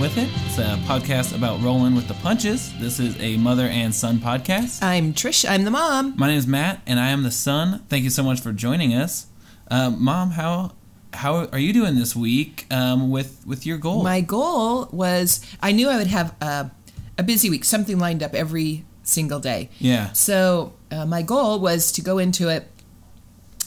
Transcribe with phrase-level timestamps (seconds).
[0.00, 0.30] With It.
[0.46, 2.72] It's a podcast about rolling with the punches.
[2.80, 4.82] This is a mother and son podcast.
[4.82, 5.46] I'm Trish.
[5.46, 6.14] I'm the mom.
[6.16, 7.84] My name is Matt, and I am the son.
[7.90, 9.26] Thank you so much for joining us.
[9.70, 10.72] Uh, Mom, how
[11.12, 14.02] how are you doing this week um, with with your goal?
[14.02, 16.70] My goal was I knew I would have a,
[17.18, 19.68] a busy week, something lined up every single day.
[19.80, 20.12] yeah.
[20.12, 22.66] So uh, my goal was to go into it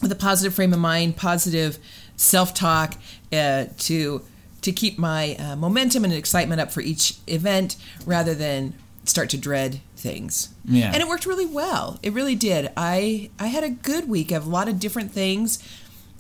[0.02, 1.78] with a positive frame of mind, positive
[2.16, 2.96] self-talk,
[3.32, 4.24] uh, to
[4.64, 8.74] to keep my uh, momentum and excitement up for each event, rather than
[9.06, 10.50] start to dread things.
[10.66, 10.92] Yeah.
[10.94, 12.00] And it worked really well.
[12.04, 12.72] It really did.
[12.78, 15.60] I I had a good week of a lot of different things,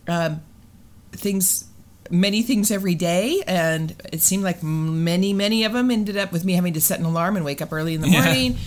[0.07, 0.41] um,
[1.11, 1.65] things.
[2.11, 6.43] Many things every day, and it seemed like many, many of them ended up with
[6.43, 8.23] me having to set an alarm and wake up early in the Yeah.
[8.25, 8.57] morning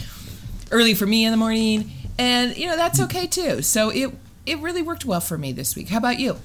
[0.73, 3.61] early for me in the morning, and you know that's okay too.
[3.61, 4.11] So it
[4.47, 5.91] it really worked well for me this week.
[5.91, 6.39] How about you?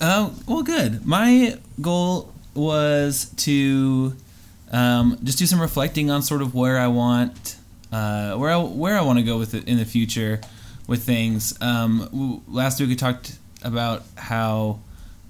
[0.00, 1.06] Oh, well, good.
[1.06, 4.14] My goal was to
[4.72, 7.56] um, just do some reflecting on sort of where I want,
[7.92, 10.40] uh, where I where I want to go with it in the future
[10.86, 11.60] with things.
[11.62, 14.80] Um, last week we talked about how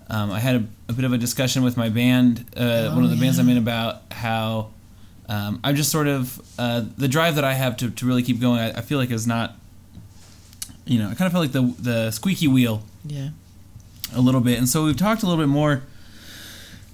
[0.08, 3.10] um, I had a, a bit of a discussion with my band, uh, one of
[3.10, 4.70] the bands I'm in, about how
[5.28, 8.40] um, I'm just sort of uh, the drive that I have to, to really keep
[8.40, 8.58] going.
[8.60, 9.54] I, I feel like is not,
[10.86, 13.28] you know, I kind of feel like the the squeaky wheel Yeah.
[14.14, 14.58] a little bit.
[14.58, 15.82] And so we've talked a little bit more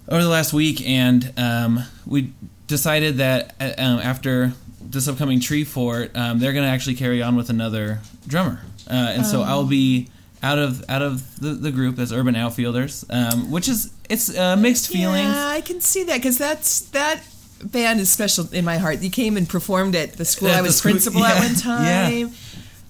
[0.08, 2.32] over the last week, and um, we
[2.66, 7.36] decided that uh, um, after this upcoming Treefort, um, they're going to actually carry on
[7.36, 10.08] with another drummer, uh, and so I'll be
[10.42, 14.56] out of out of the, the group as Urban Outfielders, um, which is it's uh,
[14.56, 15.34] mixed feelings.
[15.34, 17.20] Yeah, I can see that because that's that
[17.64, 19.00] band is special in my heart.
[19.00, 21.84] You came and performed at the school At I was school- principal at one time.
[22.20, 22.28] yeah.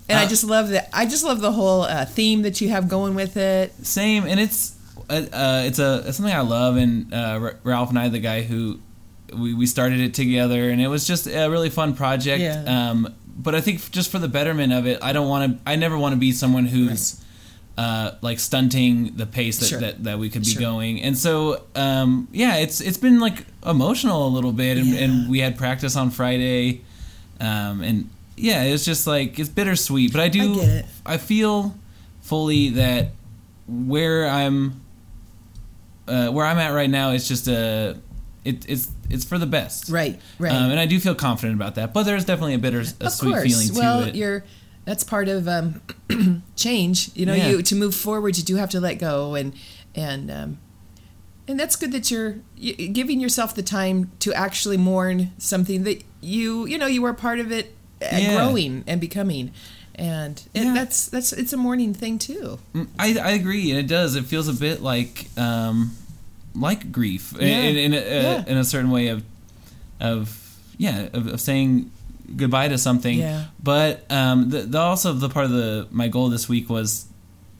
[0.09, 0.89] And I Uh, just love that.
[0.93, 3.73] I just love the whole uh, theme that you have going with it.
[3.85, 4.73] Same, and it's
[5.09, 8.19] uh, uh, it's a it's something I love, and uh, R- Ralph and I, the
[8.19, 8.81] guy who
[9.33, 12.41] we, we started it together, and it was just a really fun project.
[12.41, 12.91] Yeah.
[12.91, 15.71] Um, but I think just for the betterment of it, I don't want to.
[15.71, 17.23] I never want to be someone who's
[17.77, 19.81] uh, like stunting the pace that, Sure.
[19.81, 20.63] that, that we could be Sure.
[20.63, 21.03] going.
[21.03, 25.01] And so um, yeah, it's it's been like emotional a little bit, and, Yeah.
[25.01, 26.81] and we had practice on Friday,
[27.41, 30.13] um, and yeah, it's just like it's bittersweet.
[30.13, 30.85] But I do I.
[31.05, 31.75] I feel
[32.23, 33.11] fully that
[33.69, 34.81] where I'm
[36.09, 37.99] uh, where I'm at right now is just a
[38.45, 40.53] it, it's it's for the best, Right, right.
[40.53, 41.93] Um, and I do feel confident about that.
[41.95, 43.45] But there's definitely a bitter, a of sweet course.
[43.45, 44.15] feeling well, to it.
[44.15, 44.45] you're
[44.85, 45.81] that's part of um,
[46.57, 47.11] change.
[47.15, 47.49] You know, Yeah.
[47.49, 49.53] you to move forward, you do have to let go, and
[49.95, 50.59] and um,
[51.49, 56.67] and that's good that you're giving yourself the time to actually mourn something that you
[56.67, 58.35] you know you were part of it uh, Yeah.
[58.37, 59.53] growing and becoming,
[59.97, 60.75] and it, Yeah.
[60.75, 62.59] that's that's it's a mourning thing too.
[62.75, 64.15] Mm, I, I agree, and it does.
[64.15, 65.93] It feels a bit like um,
[66.55, 67.59] like grief in, Yeah.
[67.63, 68.45] in, in, a, Yeah.
[68.47, 69.25] in a certain way of
[70.01, 71.91] of yeah of, of saying
[72.37, 73.19] goodbye to something.
[73.19, 73.47] Yeah.
[73.63, 77.07] But um, the, the also the part of the my goal this week was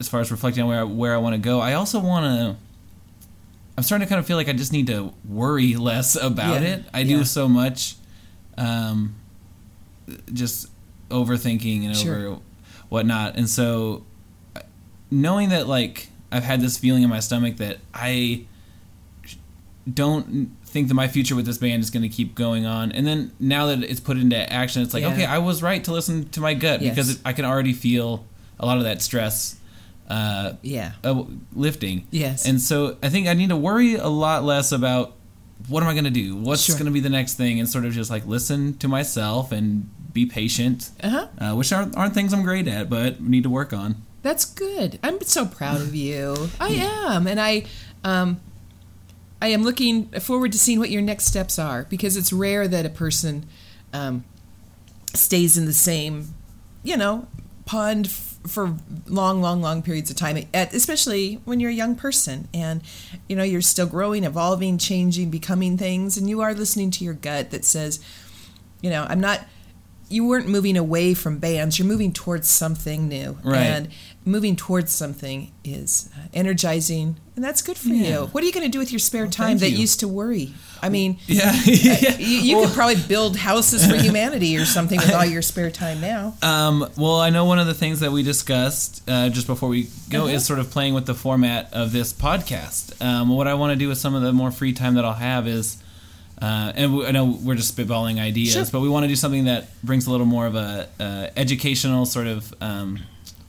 [0.01, 1.61] as far as reflecting on where I, where I want to go.
[1.61, 2.57] I also want to.
[3.79, 6.69] I'm starting to kind of feel like I just need to worry less about Yeah.
[6.77, 6.85] it.
[6.95, 7.97] I do so much,
[8.57, 9.15] um,
[10.33, 10.69] just
[11.11, 12.27] overthinking and Sure.
[12.27, 12.41] over
[12.89, 14.05] whatnot, and so
[15.11, 18.45] knowing that like I've had this feeling in my stomach that I
[19.93, 23.07] don't think that my future with this band is going to keep going on, and
[23.07, 25.13] then now that it's put into action, it's like Yeah.
[25.13, 26.95] okay, I was right to listen to my gut Yes.
[26.95, 28.25] because I can already feel
[28.59, 29.57] a lot of that stress
[30.09, 30.93] uh, Yeah.
[31.05, 31.25] uh,
[31.55, 32.07] lifting.
[32.13, 32.47] Yes.
[32.47, 35.15] and so I think I need to worry a lot less about
[35.69, 36.75] what am I going to do, what's Sure.
[36.77, 39.89] going to be the next thing, and sort of just like listen to myself and
[40.17, 40.91] be patient.
[41.03, 41.29] Uh-huh.
[41.39, 44.03] Uh, which aren't, aren't things I'm great at, but need to work on.
[44.23, 44.99] That's good.
[45.05, 46.49] I'm so proud of you.
[46.59, 47.67] I am, and I,
[48.03, 48.41] um,
[49.41, 52.85] I am looking forward to seeing what your next steps are because it's rare that
[52.85, 53.47] a person
[53.93, 54.25] um,
[55.15, 56.35] stays in the same,
[56.83, 57.29] you know,
[57.67, 58.75] pond f- for
[59.07, 60.39] long, long, long periods of time.
[60.55, 62.81] At, especially when you're a young person and
[63.29, 67.15] you know you're still growing, evolving, changing, becoming things, and you are listening to your
[67.15, 68.01] gut that says,
[68.81, 69.41] you know, I'm not.
[70.09, 71.79] You weren't moving away from bands.
[71.79, 73.59] You're moving towards something new, Right.
[73.67, 73.89] and
[74.25, 78.09] moving towards something is uh, energizing, and that's good for Yeah.
[78.09, 78.27] you.
[78.33, 79.79] What are you going to do with your spare Well, time that you.
[79.79, 80.53] used to worry?
[80.83, 82.17] I mean, Yeah, yeah.
[82.19, 85.71] you, you Well- could probably build houses for humanity or something with all your spare
[85.71, 86.35] time now.
[86.43, 89.89] Um, well, I know one of the things that we discussed uh, just before we
[90.09, 90.35] go Uh-huh.
[90.35, 93.01] is sort of playing with the format of this podcast.
[93.05, 95.15] Um, what I want to do with some of the more free time that I'll
[95.15, 95.79] have is,
[96.43, 98.65] uh, and we, I know we're just spitballing ideas, Sure.
[98.71, 102.05] but we want to do something that brings a little more of a uh, educational
[102.07, 102.99] sort of um,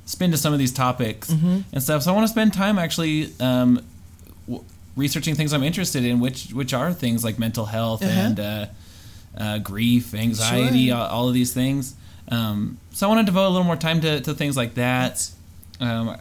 [0.05, 1.59] spin to some of these topics Mm-hmm.
[1.73, 2.03] and stuff.
[2.03, 3.83] So I want to spend time actually um,
[4.47, 4.63] w-
[4.95, 8.11] researching things I'm interested in, which which are things like mental health Uh-huh.
[8.19, 8.65] and uh,
[9.37, 10.97] uh, grief, anxiety, Sure.
[10.97, 11.93] all, all of these things.
[12.29, 15.29] Um, so I want to devote a little more time to, to things like that.
[15.79, 16.17] Um,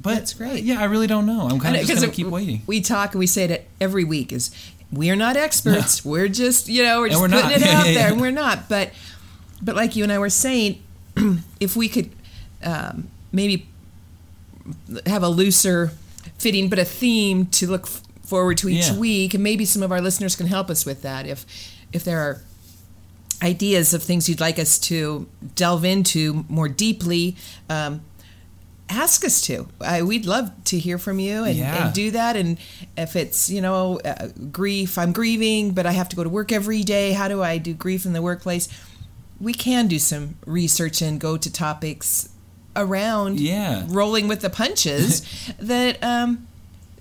[0.00, 0.64] but That's great.
[0.64, 1.48] Yeah, I really don't know.
[1.48, 2.62] I'm kind of just gonna keep waiting.
[2.66, 4.50] We talk and we say it every week is
[4.92, 6.04] we are not experts.
[6.04, 7.56] We're just you know we're just we're putting not.
[7.56, 8.68] it out there, and we're not.
[8.68, 8.90] But
[9.62, 10.82] but like you and I were saying,
[11.60, 12.10] if we could
[12.62, 13.66] um, maybe
[15.06, 15.92] have a looser
[16.38, 18.96] fitting but a theme to look f- forward to each Yeah.
[18.98, 21.26] week, and maybe some of our listeners can help us with that.
[21.26, 21.46] If
[21.92, 22.42] if there are
[23.42, 27.36] ideas of things you'd like us to delve into more deeply.
[27.68, 28.02] Um,
[28.92, 29.66] ask us to.
[29.80, 31.86] I, we'd love to hear from you and, Yeah.
[31.86, 32.36] and do that.
[32.36, 32.58] And
[32.96, 36.52] if it's, you know, uh, grief, I'm grieving, but I have to go to work
[36.52, 37.12] every day.
[37.12, 38.68] How do I do grief in the workplace?
[39.40, 42.28] We can do some research and go to topics
[42.76, 43.84] around Yeah.
[43.88, 45.22] rolling with the punches
[45.58, 46.46] that um,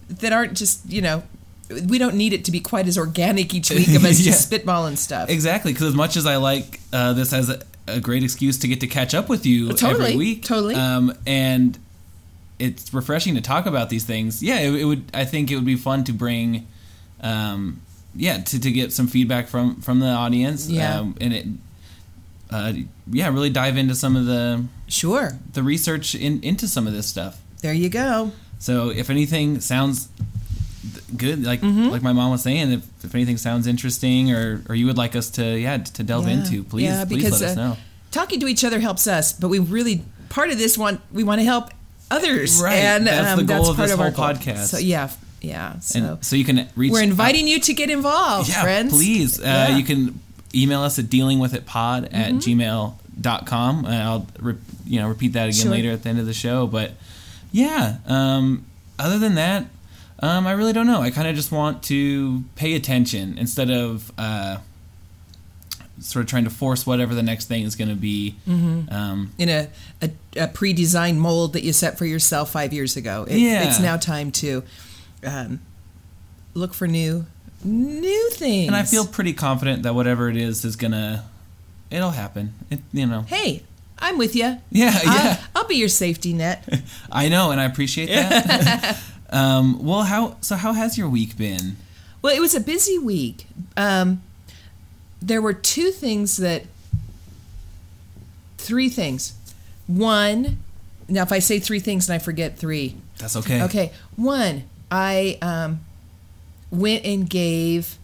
[0.10, 1.24] that aren't just, you know,
[1.88, 4.32] we don't need it to be quite as organic each week of us Yeah.
[4.32, 5.30] just spitballing stuff.
[5.30, 8.68] Exactly, because as much as I like uh, this as a, a great excuse to
[8.68, 10.76] get to catch up with you Totally, every week, totally.
[10.76, 11.78] um, and
[12.60, 14.42] it's refreshing to talk about these things.
[14.44, 15.04] Yeah, it, it would.
[15.14, 16.68] I think it would be fun to bring,
[17.22, 17.82] um,
[18.16, 20.70] yeah, to, to get some feedback from from the audience.
[20.70, 21.00] Yeah.
[21.00, 21.46] um, and it,
[22.52, 22.74] uh,
[23.12, 25.40] yeah, really dive into some of the Sure.
[25.54, 27.42] the research in, into some of this stuff.
[27.62, 28.32] There you go.
[28.60, 30.10] So if anything sounds
[31.18, 31.90] good, like Mm-hmm.
[31.90, 35.16] like my mom was saying, if, if anything sounds interesting or, or you would like
[35.16, 36.34] us to yeah to delve Yeah.
[36.44, 37.78] into, please Yeah, please because, let us uh, know.
[38.12, 41.40] talking to each other helps us, but we really part of this want we want
[41.42, 41.70] to help
[42.10, 44.36] others, Right, And that's um, the goal that's of part this of our whole goal.
[44.36, 44.66] podcast.
[44.68, 45.10] So yeah,
[45.42, 45.80] yeah.
[45.80, 46.92] So, And so you can reach.
[46.92, 48.92] we're inviting you to get involved, yeah, friends.
[48.94, 49.40] please.
[49.40, 49.68] Uh, Yeah.
[49.68, 49.78] Mm-hmm.
[49.78, 50.20] You can
[50.54, 53.86] email us at dealingwithitpod at gmail.com.
[53.86, 54.56] And I'll re-
[54.86, 55.72] you know repeat that again Sure.
[55.72, 56.68] later at the end of the show.
[56.68, 56.92] But
[57.52, 58.66] yeah, um,
[59.00, 59.66] other than that,
[60.22, 61.02] um, I really don't know.
[61.02, 64.12] I kind of just want to pay attention instead of.
[64.18, 64.58] Uh,
[66.00, 68.36] Sort of trying to force whatever the next thing is going to be.
[68.48, 68.92] Mm-hmm.
[68.92, 69.68] Um, in a,
[70.02, 73.28] a, a pre-designed mold that you set for yourself five years ago.
[73.30, 73.68] It, Yeah.
[73.70, 74.64] it's now time to
[75.24, 75.60] um,
[76.56, 77.28] look for new
[77.64, 78.66] new things.
[78.66, 81.24] and I feel pretty confident that whatever it is is gonna,
[81.92, 82.56] it'll happen.
[82.72, 83.22] It, you know.
[83.22, 83.62] hey,
[84.00, 84.58] I'm with you.
[84.72, 85.38] Yeah, yeah.
[85.54, 86.68] I'll, I'll be your safety net.
[87.12, 89.00] I know, and I appreciate that.
[89.32, 90.56] um, well, how so?
[90.56, 91.78] How has your week been?
[92.22, 93.46] Well, it was a busy week.
[93.78, 94.22] Um,
[95.22, 96.64] there were two things that,
[98.58, 99.34] three things.
[99.88, 100.60] One,
[101.08, 103.62] now if I say three things and I forget three, That's okay.
[103.64, 103.92] okay.
[104.16, 105.82] One, I um,
[106.70, 107.98] went and gave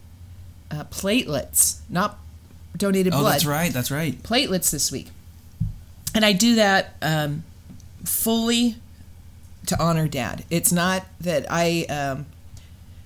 [0.71, 2.17] uh, platelets, not
[2.75, 3.33] donated Oh, blood.
[3.33, 3.71] that's right.
[3.71, 4.21] That's right.
[4.23, 5.07] Platelets this week,
[6.13, 7.43] and I do that um,
[8.03, 8.75] fully
[9.67, 10.43] to honor Dad.
[10.49, 11.85] It's not that I.
[11.89, 12.25] Um,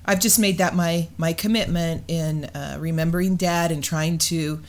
[0.06, 4.62] I've just made that my my commitment in uh, remembering Dad and trying to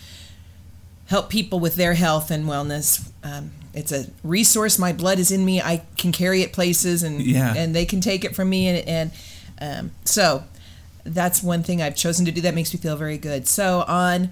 [1.06, 3.10] help people with their health and wellness.
[3.24, 4.78] Um, it's a resource.
[4.78, 5.60] My blood is in me.
[5.60, 7.54] I can carry it places, and Yeah.
[7.56, 8.68] and they can take it from me.
[8.68, 9.10] And, and
[9.60, 10.44] um, so
[11.04, 13.48] that's one thing I've chosen to do that makes me feel very good.
[13.48, 14.30] So on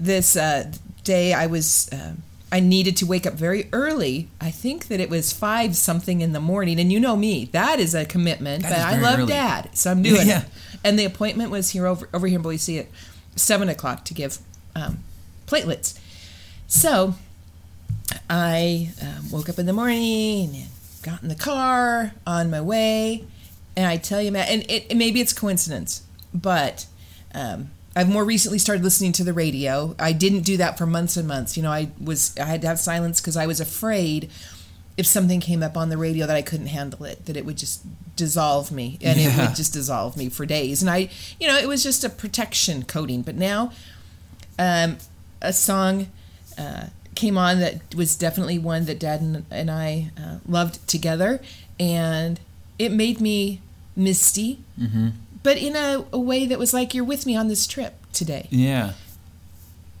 [0.00, 0.72] this uh,
[1.04, 1.88] day, I was.
[1.92, 4.28] um I needed to wake up very early.
[4.40, 7.78] I think that it was five something in the morning, and you know me, that
[7.78, 8.62] is a commitment.
[8.62, 9.28] That but I love early.
[9.32, 10.42] Dad, so I'm doing Yeah.
[10.42, 10.48] it.
[10.84, 12.86] And the appointment was here over over here in Boise at
[13.36, 14.38] seven o'clock to give
[14.74, 14.98] um,
[15.46, 15.98] platelets.
[16.66, 17.14] So
[18.30, 20.66] I um, woke up in the morning and
[21.02, 23.24] got in the car on my way,
[23.76, 26.86] and I tell you, Matt, and it, maybe it's coincidence, but
[27.34, 29.96] um, I've more recently started listening to the radio.
[29.98, 31.56] I didn't do that for months and months.
[31.56, 34.30] You know, I was I had to have silence because I was afraid
[34.96, 37.56] if something came up on the radio that I couldn't handle it, that it would
[37.56, 37.82] just
[38.14, 40.80] dissolve me and it would just dissolve me for days.
[40.80, 41.08] And I,
[41.40, 43.22] you know, it was just a protection coating.
[43.22, 43.72] But now,
[44.60, 44.98] um,
[45.42, 46.06] a song
[46.56, 46.86] uh,
[47.16, 51.40] came on that was definitely one that Dad and, and I uh, loved together,
[51.80, 52.38] and
[52.78, 53.60] it made me
[53.96, 55.08] misty, Mm-hmm.
[55.48, 58.46] But in a, a way that was like you're with me on this trip today.
[58.50, 58.92] Yeah.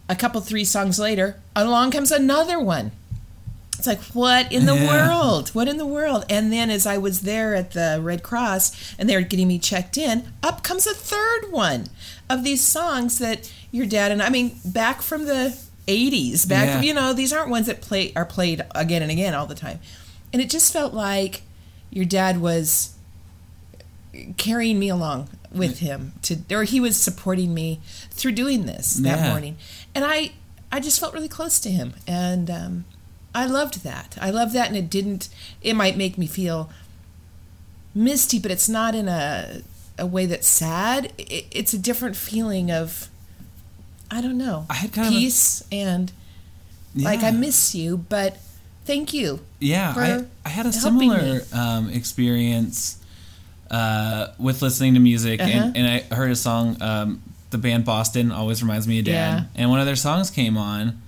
[0.06, 2.92] A couple three songs later, along comes another one.
[3.78, 4.86] It's like, what in the Yeah.
[5.08, 5.48] world?
[5.54, 6.26] What in the world?
[6.28, 9.58] And then as I was there at the Red Cross and they were getting me
[9.58, 11.86] checked in, up comes a third one
[12.28, 16.74] of these songs that your dad and I mean, back from the 80s, back Yeah.
[16.74, 19.54] from, you know, these aren't ones that play are played again and again all the
[19.54, 19.78] time.
[20.30, 21.40] And it just felt like
[21.90, 22.90] your dad was
[24.36, 29.18] carrying me along with him to or he was supporting me through doing this that
[29.18, 29.30] Yeah.
[29.30, 29.56] morning
[29.94, 30.32] and i
[30.70, 32.84] i just felt really close to him and um,
[33.34, 35.28] i loved that i loved that and it didn't
[35.62, 36.68] it might make me feel
[37.94, 39.62] misty but it's not in a
[40.00, 41.12] a way that's sad.
[41.18, 43.08] It, it's a different feeling of,
[44.12, 46.12] I don't know, I had kind of a- peace and
[46.94, 48.38] like I miss you, but
[48.84, 49.40] thank you.
[49.58, 52.98] Yeah, I, I had a similar um, experience
[53.70, 55.50] uh, with listening to music, Uh-huh.
[55.50, 56.76] and, and I heard a song.
[56.80, 59.44] Um, the band Boston always reminds me of Dad, Yeah.
[59.62, 61.00] and one of their songs came on,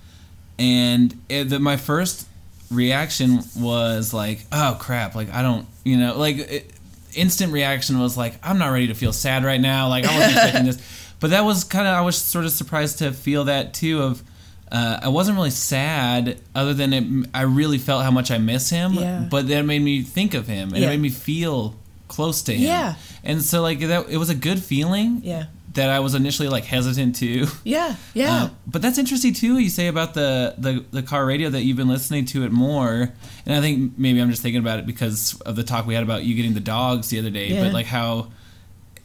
[0.59, 2.27] and it, the, my first
[2.69, 6.71] reaction was like, "Oh crap!" Like I don't, you know, like it,
[7.15, 10.31] instant reaction was like, "I'm not ready to feel sad right now." Like I wasn't
[10.37, 13.73] expecting this, but that was kind of I was sort of surprised to feel that
[13.73, 14.01] too.
[14.01, 14.23] Of
[14.71, 18.69] uh, I wasn't really sad, other than it, I really felt how much I miss
[18.69, 18.93] him.
[18.93, 19.27] Yeah.
[19.29, 20.87] But that made me think of him, and Yeah.
[20.87, 21.75] it made me feel
[22.11, 22.61] close to him.
[22.61, 22.95] Yeah.
[23.23, 25.21] And so like that, it was a good feeling.
[25.23, 25.45] Yeah.
[25.73, 27.47] That I was initially like hesitant to.
[27.63, 27.95] Yeah.
[28.13, 28.33] Yeah.
[28.43, 29.57] Uh, but that's interesting too.
[29.57, 33.13] You say about the, the the car radio that you've been listening to it more,
[33.45, 36.03] and I think maybe I'm just thinking about it because of the talk we had
[36.03, 37.47] about you getting the dogs the other day.
[37.47, 37.63] Yeah.
[37.63, 38.31] But like how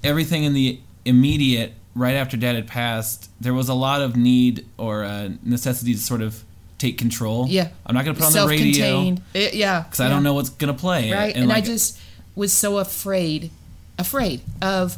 [0.03, 4.67] everything in the immediate right after Dad had passed, there was a lot of need
[4.77, 6.43] or uh, necessity to sort of
[6.79, 7.47] take control.
[7.49, 7.69] Yeah.
[7.87, 9.83] I'm not going to put on the radio It- yeah.
[9.83, 11.11] because I don't know what's going to play.
[11.13, 11.99] right and, i like, just
[12.37, 13.51] was so afraid
[13.99, 14.97] afraid of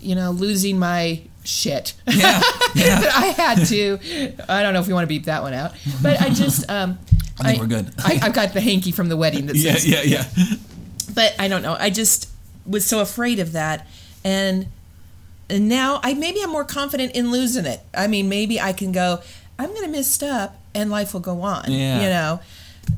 [0.00, 2.40] you know losing my shit yeah
[2.74, 3.00] yeah.
[3.00, 3.98] that i had to
[4.48, 6.98] i don't know if you want to beep that one out but i just um
[7.40, 7.92] I think we're good.
[8.04, 10.24] I, i've got the hanky from the wedding that Yeah, yeah, yeah.
[11.14, 12.28] but i don't know i just
[12.66, 13.86] was so afraid of that
[14.24, 14.66] and
[15.48, 18.92] and now i maybe i'm more confident in losing it i mean maybe i can
[18.92, 19.20] go
[19.58, 22.02] i'm gonna miss up and life will go on Yeah.
[22.02, 22.40] you know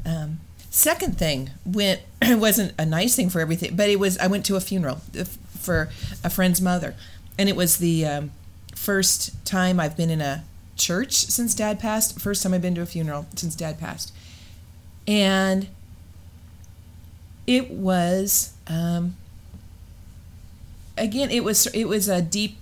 [0.06, 0.40] um,
[0.72, 4.44] second thing went it wasn't a nice thing for everything but it was i went
[4.44, 5.24] to a funeral uh,
[5.62, 5.88] for
[6.22, 6.94] a friend's mother.
[7.38, 8.32] And it was the um,
[8.74, 10.44] first time i've been in a
[10.76, 14.12] church since dad passed first time i've been to a funeral since dad passed.
[15.06, 15.68] And
[17.46, 19.16] it was um,
[20.98, 22.58] again it was it was a deep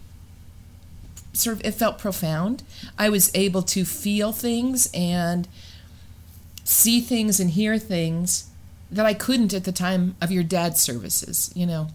[1.33, 2.63] sort of it felt profound.
[2.99, 5.49] I was able to feel things and
[6.71, 8.49] see things and hear things
[8.91, 11.89] that i couldn't at the time of your dad's services you know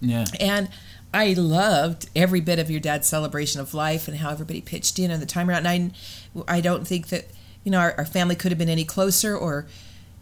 [0.00, 0.24] Yeah.
[0.40, 0.68] and
[1.14, 5.10] I loved every bit of your dad's celebration of life and how everybody pitched in
[5.10, 5.66] and the time around.
[5.66, 5.92] And
[6.48, 7.26] I, I don't think that,
[7.64, 9.66] you know, our, our family could have been any closer or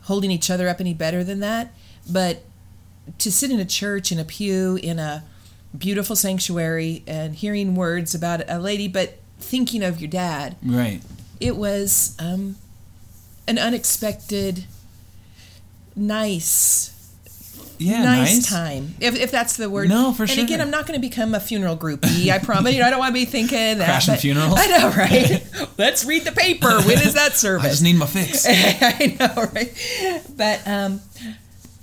[0.03, 1.73] holding each other up any better than that.
[2.11, 2.43] But
[3.19, 5.23] to sit in a church, in a pew, in a
[5.79, 11.03] beautiful sanctuary and hearing words about a lady, but thinking of your dad, Right.
[11.39, 12.57] it was um,
[13.51, 14.65] an unexpected,
[15.97, 16.93] nice
[17.79, 18.05] Yeah.
[18.05, 18.49] nice, nice.
[18.49, 19.89] time, if, if that's the word.
[19.89, 20.41] No, for and sure.
[20.41, 22.31] And again, I'm not going to become a funeral groupie.
[22.31, 22.73] I promise.
[22.75, 23.87] You know, I don't want to be thinking that.
[23.87, 24.55] Crashing funerals?
[24.57, 25.69] I know, right?
[25.79, 26.69] Let's read the paper.
[26.83, 27.67] When is that service?
[27.67, 28.47] I just need my fix.
[28.49, 30.23] I know, right?
[30.37, 31.01] But um,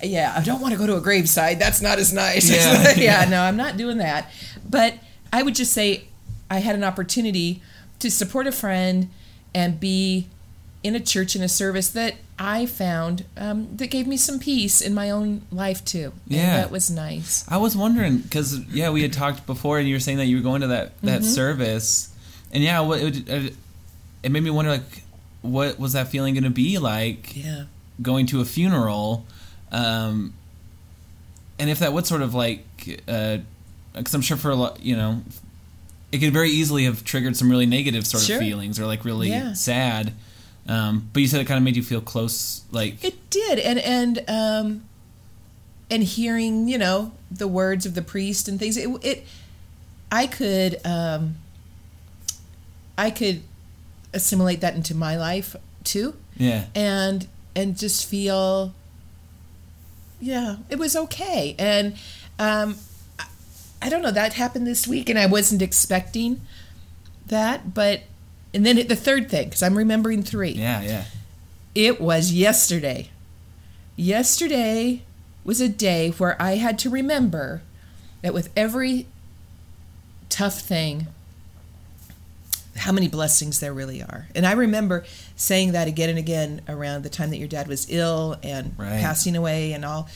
[0.01, 1.59] yeah, I don't want to go to a graveside.
[1.59, 2.49] That's not as nice.
[2.49, 2.93] Yeah.
[2.95, 4.31] yeah, no, I'm not doing that.
[4.69, 4.93] But
[5.33, 6.05] I would just say
[6.49, 7.61] I had an opportunity
[7.99, 9.09] to support a friend
[9.55, 10.27] and be
[10.83, 14.79] in a church in a service that I found um, that gave me some peace
[14.79, 16.13] in my own life too.
[16.27, 16.57] And Yeah.
[16.57, 17.43] that was nice.
[17.49, 20.37] I was wondering because yeah, we had talked before, and you were saying that you
[20.37, 21.29] were going to that that Mm-hmm.
[21.31, 22.09] service,
[22.51, 23.55] and yeah, what it, it,
[24.23, 25.03] it made me wonder like,
[25.41, 27.63] what was that feeling going to be like Yeah.
[28.01, 29.25] going to a funeral,
[29.71, 30.33] um,
[31.59, 35.23] and if that would sort of like, because I'm sure for a lot, you know,
[36.11, 38.35] it could very easily have triggered some really negative sort Sure.
[38.37, 39.53] of feelings or like really Yeah.
[39.53, 40.13] sad.
[40.67, 43.79] Um, but you said it kind of made you feel close, like It did, and
[43.79, 44.83] and um,
[45.89, 48.75] and hearing you know the words of the priest and things.
[48.75, 49.27] It, it
[50.11, 51.35] I could um,
[52.97, 53.43] I could
[54.13, 58.73] assimilate that into my life too, yeah, and and just feel
[60.19, 61.93] yeah it was okay and
[62.39, 62.75] um,
[63.19, 63.25] I,
[63.83, 66.41] I don't know that happened this week and I wasn't expecting
[67.27, 68.01] that but
[68.53, 71.03] and then the third thing because I'm remembering three yeah, yeah,
[71.75, 73.09] it was yesterday.
[73.95, 75.01] Yesterday
[75.43, 77.61] was a day where I had to remember
[78.21, 79.07] that with every
[80.29, 81.07] tough thing,
[82.75, 84.27] how many blessings there really are.
[84.35, 85.03] And I remember
[85.35, 89.01] saying that again and again around the time that your dad was ill and Right.
[89.01, 90.07] passing away and all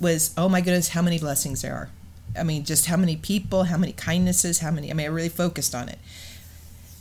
[0.00, 1.88] was, oh my goodness, how many blessings there are.
[2.38, 5.28] I mean, just how many people, how many kindnesses, how many, I mean, I really
[5.28, 5.98] focused on it.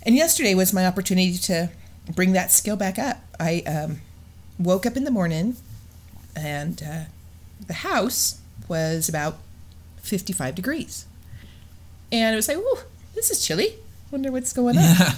[0.03, 1.69] And yesterday was my opportunity to
[2.15, 3.17] bring that skill back up.
[3.39, 4.01] I um,
[4.57, 5.55] woke up in the morning
[6.35, 7.03] and uh,
[7.67, 9.37] the house was about
[9.97, 11.05] 55 degrees.
[12.11, 12.77] And it was like, ooh,
[13.15, 13.75] this is chilly.
[14.11, 14.83] Wonder what's going on.
[14.83, 15.13] yeah,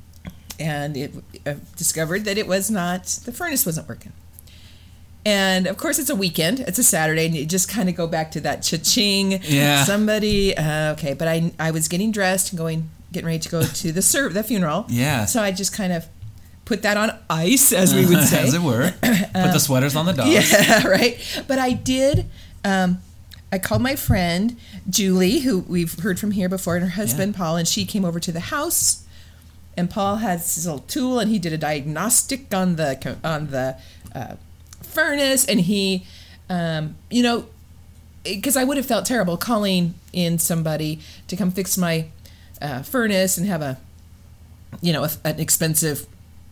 [0.60, 1.12] And it
[1.46, 4.12] uh, discovered that it was not, the furnace wasn't working.
[5.24, 6.60] And of course, it's a weekend.
[6.60, 9.40] It's a Saturday, and you just kind of go back to that cha-ching.
[9.44, 9.84] Yeah.
[9.84, 10.56] Somebody.
[10.56, 13.92] Uh, okay, but I I was getting dressed and going, getting ready to go to
[13.92, 14.86] the serve the funeral.
[14.88, 15.26] Yeah.
[15.26, 16.06] So I just kind of
[16.64, 18.42] put that on ice, as we would say.
[18.42, 18.92] As it were.
[19.00, 20.30] Put the sweaters on the dogs.
[20.52, 21.44] Yeah, right.
[21.46, 22.26] But I did.
[22.64, 23.00] Um,
[23.50, 24.56] I called my friend
[24.88, 28.18] Julie, who we've heard from here before, and her husband Paul, and she came over
[28.18, 29.04] to the house.
[29.76, 33.76] And Paul has his little tool, and he did a diagnostic on the on the
[34.14, 34.36] uh,
[34.82, 36.06] furnace, and he,
[36.48, 37.46] um, you know,
[38.22, 42.06] because I would have felt terrible calling in somebody to come fix my
[42.62, 43.78] uh, furnace and have a,
[44.80, 46.06] you know, a, an expensive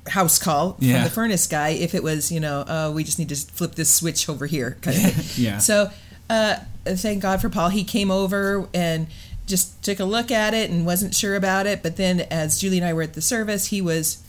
[0.08, 0.94] house call Yeah.
[0.96, 3.74] from the furnace guy if it was, you know, oh, we just need to flip
[3.76, 5.44] this switch over here kind of thing.
[5.44, 5.58] Yeah.
[5.58, 5.90] So,
[6.28, 7.68] uh, thank God for Paul.
[7.70, 9.06] He came over and
[9.46, 11.82] just took a look at it and wasn't sure about it.
[11.82, 14.22] But then, as Julie and I were at the service, he was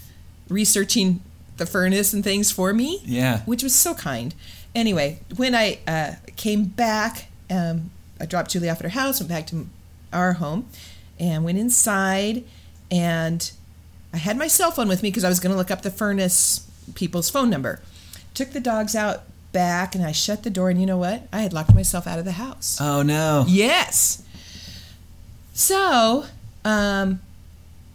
[0.49, 1.21] researching
[1.57, 3.39] the furnace and things for me Yeah.
[3.41, 4.33] which was so kind.
[4.73, 9.29] Anyway, when I uh, came back, um, I dropped Julie off at her house, went
[9.29, 9.67] back to
[10.11, 10.67] our home,
[11.21, 12.43] and went inside.
[12.89, 13.49] And
[14.13, 15.91] I had my cell phone with me because I was going to look up the
[15.91, 17.79] furnace people's phone number.
[18.33, 19.23] Took the dogs out
[19.53, 20.69] back, and I shut the door.
[20.69, 21.27] And you know what?
[21.31, 22.77] I had locked myself out of the house.
[22.81, 23.45] Oh no.
[23.47, 24.23] Yes.
[25.53, 26.25] So,
[26.65, 27.21] um,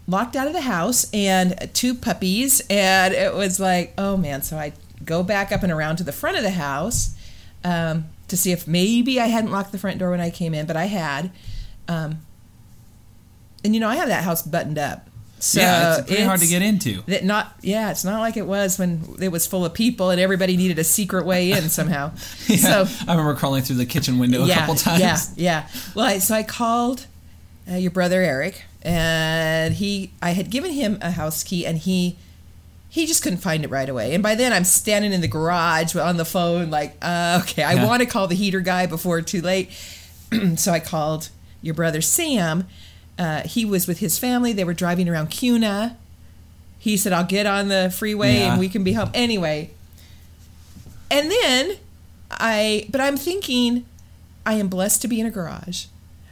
[0.07, 4.43] locked out of the house and two puppies, and it was like, oh man.
[4.43, 4.73] So I
[5.05, 7.17] go back up and around to the front of the house
[7.65, 10.67] um, to see if maybe I hadn't locked the front door when I came in,
[10.67, 11.31] but I had.
[11.89, 12.21] Um,
[13.67, 15.09] and you know, I have that house buttoned up.
[15.39, 17.03] So yeah, it's pretty hard to get into.
[17.09, 20.19] that not yeah, it's not like it was when it was full of people and
[20.19, 22.13] everybody needed a secret way in somehow.
[22.47, 25.01] Yeah, So I remember crawling through the kitchen window a couple times.
[25.01, 25.69] yeah, yeah.
[25.95, 27.07] Well, I, so I called
[27.71, 32.17] uh, your brother Eric, and he, I had given him a house key, and he,
[32.89, 34.15] he just couldn't find it right away.
[34.15, 37.75] And by then, I'm standing in the garage on the phone, like, uh, okay, I
[37.75, 37.87] Yeah.
[37.87, 39.71] want to call the heater guy before too late.
[40.57, 41.29] so I called
[41.61, 42.67] your brother Sam.
[43.19, 44.53] Uh, he was with his family.
[44.53, 45.97] They were driving around Kuna.
[46.79, 48.51] He said, "I'll get on the freeway Yeah.
[48.53, 49.71] and we can be home." Anyway,
[51.11, 51.77] and then
[52.31, 53.85] I, but I'm thinking,
[54.45, 55.87] I am blessed to be in a garage.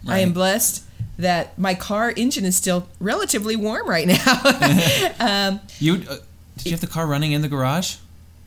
[0.06, 0.82] I am blessed
[1.18, 5.14] that my car engine is still relatively warm right now.
[5.20, 6.16] um, You uh,
[6.58, 7.96] did you have the car running in the garage?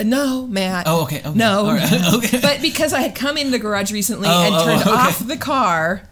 [0.04, 0.86] no, Matt.
[0.88, 1.21] Oh, okay.
[1.26, 1.34] okay.
[1.34, 2.13] No, right.
[2.13, 2.39] okay.
[2.39, 4.89] but because I had come in the garage recently Oh, and oh, turned okay.
[4.91, 6.04] off the car.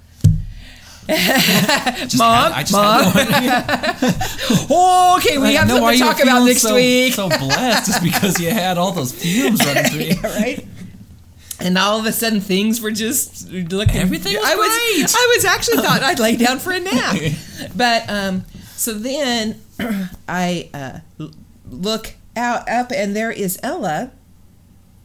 [1.07, 3.13] Just Mom, had- I just Mom.
[4.69, 7.13] Oh, okay, we have something to talk about next so, week.
[7.13, 10.15] So blessed just because you had all those fumes running through you.
[10.21, 10.67] Yeah, right?
[11.59, 13.95] And all of a sudden, things were just looking.
[13.97, 15.15] Everything was I was.
[15.15, 17.15] I was actually thought I'd lay down for a nap,
[17.75, 18.43] but um,
[18.75, 19.61] so then
[20.27, 20.99] I uh,
[21.69, 24.11] look out up, and there is Ella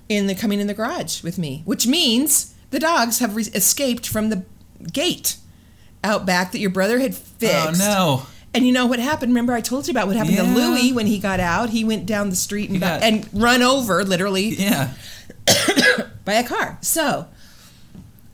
[0.09, 4.09] in the coming in the garage with me, which means the dogs have re- escaped
[4.09, 4.45] from the
[4.93, 5.37] gate
[6.03, 7.57] out back that your brother had fixed.
[7.57, 8.23] Oh no.
[8.53, 9.31] And you know what happened?
[9.31, 10.55] Remember, I told you about what happened to Yeah.
[10.55, 11.71] Louis when he got out.
[11.71, 14.93] He went down the street and, got, got- and run over, literally, Yeah.
[16.25, 16.79] by a car.
[16.81, 17.29] So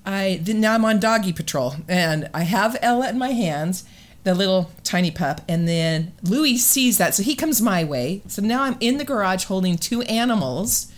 [0.04, 3.84] I then now I'm on doggy patrol, and I have Ella in my hands,
[4.24, 8.22] the little tiny pup, and then Louis sees that, so he comes my way.
[8.28, 10.90] So now I'm in the garage holding two animals,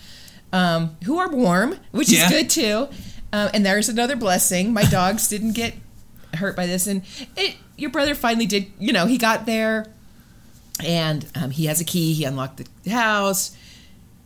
[0.52, 2.26] um, who are warm, which Yeah.
[2.26, 2.88] is good too.
[3.32, 4.72] Um, and there's another blessing.
[4.72, 5.74] My dogs didn't get
[6.34, 7.02] hurt by this, and
[7.36, 8.66] it, your brother finally did.
[8.78, 9.86] You know, he got there,
[10.84, 12.12] and um, he has a key.
[12.14, 13.56] He unlocked the house,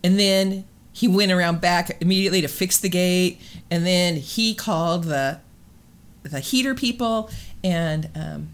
[0.03, 5.05] and then he went around back immediately to fix the gate, and then he called
[5.05, 5.41] the
[6.23, 7.29] the heater people
[7.65, 8.49] and um,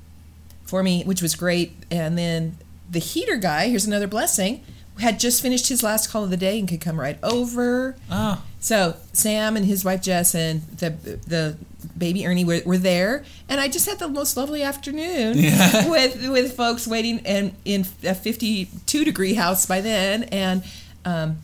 [0.65, 1.73] for me, which was great.
[1.91, 2.59] And then
[2.91, 4.65] the heater guy, here's another blessing,
[4.99, 7.97] had just finished his last call of the day and could come right over.
[8.11, 8.43] Oh.
[8.61, 10.91] So Sam and his wife Jess and the
[11.27, 11.57] the
[11.97, 15.89] baby Ernie were, were there, and I just had the most lovely afternoon Yeah.
[15.91, 20.65] with with folks waiting and in a 52 degree house by then, and
[21.05, 21.39] um,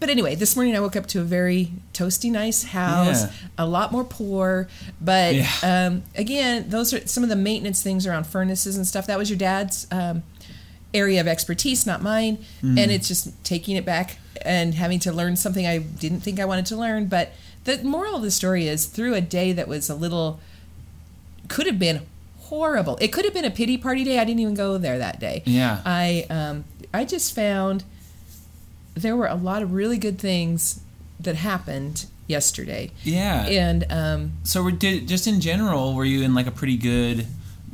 [0.00, 3.30] but anyway, this morning I woke up to a very toasty, nice house, Yeah.
[3.58, 4.68] a lot more poor,
[5.00, 5.48] but Yeah.
[5.62, 9.06] um, again, those are some of the maintenance things around furnaces and stuff.
[9.06, 9.86] That was your dad's.
[9.92, 10.22] Um,
[10.92, 12.38] area of expertise, not mine.
[12.62, 12.78] Mm.
[12.78, 16.44] And it's just taking it back and having to learn something I didn't think I
[16.44, 17.06] wanted to learn.
[17.06, 17.32] But
[17.64, 20.40] the moral of the story is through a day that was a little,
[21.48, 22.02] could have been
[22.40, 22.96] horrible.
[23.00, 24.18] It could have been a pity party day.
[24.18, 25.42] I didn't even go there that day.
[25.46, 25.80] Yeah.
[25.84, 27.84] I um, I just found
[28.94, 30.80] there were a lot of really good things
[31.18, 32.90] that happened yesterday.
[33.02, 33.46] Yeah.
[33.46, 37.26] And um, So did just in general, were you in like a pretty good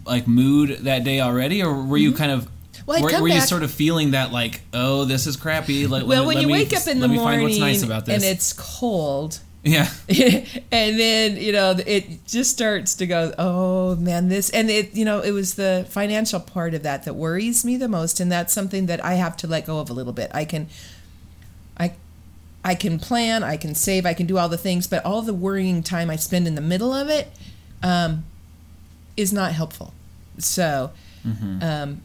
[0.07, 1.97] like mood that day already, or were Mm-hmm.
[1.97, 2.49] you kind of
[2.87, 5.87] Well, were, were you sort of feeling that like, oh, this is crappy?
[5.87, 8.53] Let, well, let, when let you me, wake up in the morning nice and it's
[8.53, 14.71] cold, yeah, and then you know it just starts to go oh man this and
[14.71, 18.21] it you know it was the financial part of that that worries me the most
[18.21, 20.31] and that's something that i have to let go of a little bit.
[20.33, 20.69] I can
[21.79, 21.93] i
[22.65, 25.35] i can plan i can save i can do all the things but all the
[25.35, 27.29] worrying time i spend in the middle of it
[27.83, 28.25] um,
[29.17, 29.93] is not helpful.
[30.39, 30.91] So
[31.63, 32.03] um,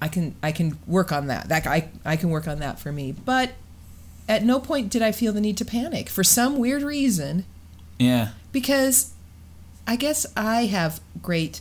[0.00, 1.48] i can i can work on that.
[1.48, 3.12] That I, I can work on that for me.
[3.12, 3.52] But
[4.28, 7.44] at no point did i feel the need to panic for some weird reason.
[7.98, 9.14] Yeah, because
[9.86, 11.60] I guess I have great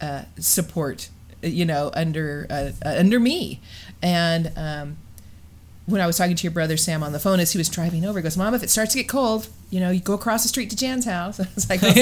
[0.00, 1.08] uh, support,
[1.42, 3.60] you know, under uh, uh, under me.
[4.02, 4.96] And um,
[5.86, 8.04] when I was talking to your brother Sam on the phone as he was driving
[8.04, 10.44] over, he goes, "Mom, if it starts to get cold, you know, you go across
[10.44, 11.94] the street to Jan's house." It's like, well,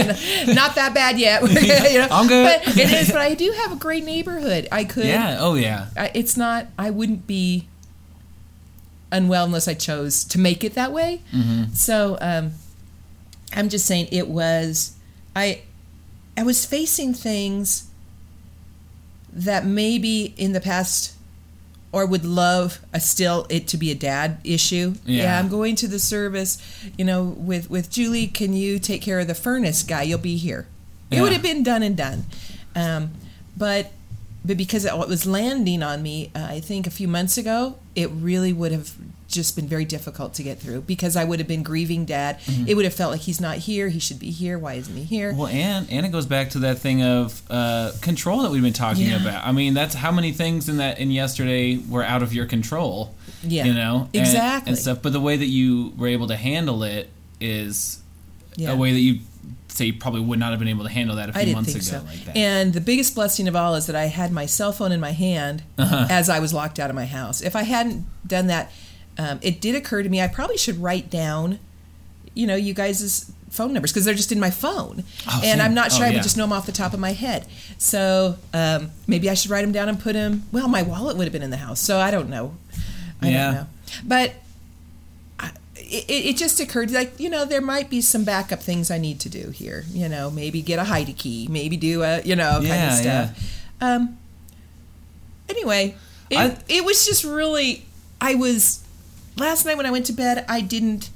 [0.54, 1.42] not, that bad yet.
[1.92, 2.08] you know?
[2.10, 2.60] I'm good.
[2.64, 3.10] But it is.
[3.12, 4.68] But I do have a great neighborhood.
[4.70, 5.06] I could.
[5.06, 6.66] yeah, oh yeah, I, it's not.
[6.78, 7.66] I wouldn't be
[9.10, 11.22] unwell unless I chose to make it that way.
[11.32, 11.72] Mm-hmm.
[11.72, 12.52] So um,
[13.54, 14.96] I'm just saying it was.
[15.34, 15.62] I
[16.36, 17.88] I was facing things
[19.32, 21.14] that maybe in the past
[21.92, 24.94] or would love a still it to be a dad issue.
[25.04, 25.38] Yeah.
[25.38, 26.58] I'm going to the service,
[26.96, 28.26] you know, with with Julie.
[28.26, 30.02] Can you take care of the furnace guy?
[30.02, 30.66] You'll be here.
[31.10, 32.24] It would have been done and done,
[32.74, 33.10] um,
[33.54, 33.92] but
[34.44, 38.10] but because it was landing on me, uh, I think a few months ago, it
[38.10, 38.92] really would have
[39.28, 42.38] just been very difficult to get through because I would have been grieving dad.
[42.66, 43.88] It would have felt like he's not here.
[43.88, 44.58] He should be here.
[44.58, 45.32] Why isn't he here?
[45.32, 48.74] Well, and and it goes back to that thing of uh, control that we've been
[48.74, 49.22] talking Yeah.
[49.22, 49.46] about.
[49.46, 53.14] I mean, that's how many things in that in yesterday were out of your control.
[53.44, 53.64] Yeah.
[53.64, 54.70] you know, and, Exactly.
[54.70, 55.00] and stuff.
[55.02, 57.08] But the way that you were able to handle it
[57.40, 58.00] is
[58.56, 58.72] Yeah.
[58.72, 59.20] a way that you
[59.68, 61.56] say you probably would not have been able to handle that a few I didn't
[61.56, 62.04] months think ago so.
[62.06, 62.36] like that.
[62.36, 65.12] And the biggest blessing of all is that I had my cell phone in my
[65.12, 66.06] hand Uh-huh.
[66.10, 67.40] as I was locked out of my house.
[67.40, 68.70] If I hadn't done that,
[69.18, 71.58] um, it did occur to me I probably should write down,
[72.34, 75.60] you know, you guys' phone numbers because they're just in my phone, Oh, and.
[75.60, 76.22] I'm not sure Oh, I would yeah.
[76.22, 77.46] just know them off the top of my head.
[77.78, 80.44] So um, maybe I should write them down and put them.
[80.52, 82.56] Well, my wallet would have been in the house, so I don't know.
[83.20, 83.44] I Yeah.
[83.46, 83.66] don't know,
[84.04, 84.32] but.
[85.94, 89.20] It, it just occurred like you know there might be some backup things I need
[89.20, 92.52] to do here you know maybe get a hide key maybe do a you know
[92.54, 92.94] kind Yeah, of
[93.36, 93.60] stuff.
[93.80, 94.18] Um
[95.48, 95.94] anyway
[96.30, 97.84] it, I- it was just really
[98.20, 98.82] I was
[99.36, 101.10] last night when I went to bed I didn't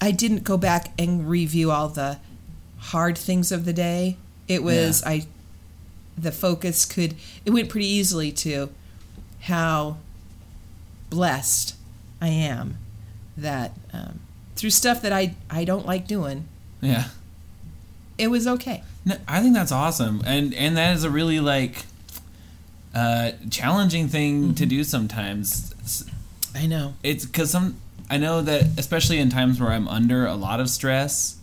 [0.00, 2.18] I didn't go back and review all the
[2.78, 4.16] hard things of the day.
[4.48, 5.26] It was I
[6.18, 8.70] the focus could it went pretty easily to
[9.42, 9.98] how
[11.10, 11.76] blessed
[12.20, 12.76] I am
[13.42, 14.20] that um,
[14.56, 16.46] through stuff that I I don't like doing,
[16.80, 17.08] yeah.
[18.18, 18.82] it was okay.
[19.04, 21.84] No, I think that's awesome, and and that is a really like
[22.94, 24.54] uh, challenging thing Mm-hmm.
[24.54, 26.04] to do sometimes.
[26.54, 26.94] I know.
[27.02, 27.76] It's because some
[28.10, 31.36] I know that especially in times where I'm under a lot of stress,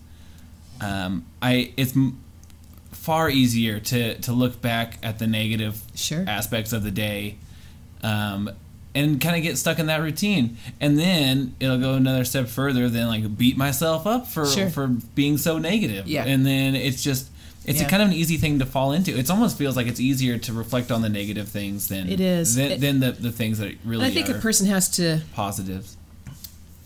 [0.81, 1.93] um, I it's
[2.91, 6.25] far easier to to look back at the negative Sure.
[6.27, 7.37] aspects of the day,
[8.03, 8.49] um,
[8.97, 12.89] and kind of get stuck in that routine, and then it'll go another step further
[12.89, 14.69] than like beat myself up for Sure.
[14.69, 16.25] for being so negative, Yeah.
[16.25, 17.27] and then it's just.
[17.69, 17.87] It's Yeah.
[17.87, 19.11] a kind of an easy thing to fall into.
[19.17, 22.55] It almost feels like it's easier to reflect on the negative things than It is.
[22.55, 25.97] than, It- than the, the things that really I think a person has to, positives.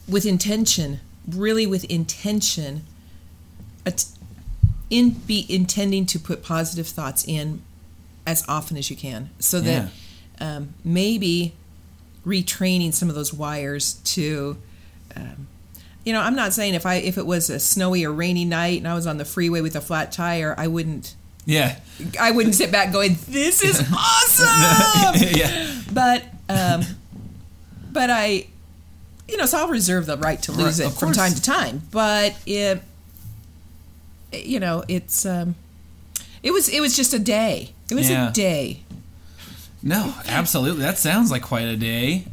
[0.08, 2.82] with intention, really with intention,
[4.90, 7.62] in be intending to put positive thoughts in
[8.26, 9.90] as often as you can, so that
[10.40, 11.54] um, maybe
[12.26, 14.58] retraining some of those wires to.
[15.16, 15.48] Um,
[16.04, 18.80] you know, I'm not saying if I if it was a snowy or rainy night
[18.80, 21.80] and I was on the freeway with a flat tire, I wouldn't Yeah.
[22.20, 25.80] I wouldn't sit back going, "This is awesome." yeah.
[25.94, 26.82] but um,
[27.92, 28.48] but I,
[29.28, 31.84] you know, so I'll reserve the right to lose Right, it from time to time.
[31.92, 32.82] But it,
[34.34, 35.56] you know, it's um,
[36.42, 37.74] it was it was just a day.
[37.92, 38.30] It was Yeah.
[38.30, 38.82] a day.
[39.84, 40.82] No, absolutely.
[40.84, 42.26] That sounds like quite a day.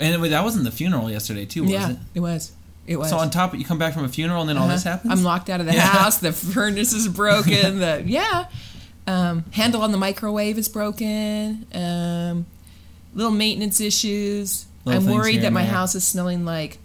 [0.00, 1.98] And it, that wasn't the funeral yesterday too, was yeah, it?
[2.14, 2.52] it was.
[2.86, 3.08] It was.
[3.10, 4.96] So on top, of, you come back from a funeral and then all this Uh-huh.
[4.96, 5.12] happens.
[5.12, 5.80] I'm locked out of the Yeah.
[5.80, 6.18] house.
[6.18, 7.78] The furnace is broken.
[7.78, 8.46] the yeah,
[9.06, 11.66] um, handle on the microwave is broken.
[11.74, 12.46] Um,
[13.14, 14.66] little maintenance issues.
[14.84, 15.72] Little I'm worried that my there.
[15.72, 16.78] house is smelling like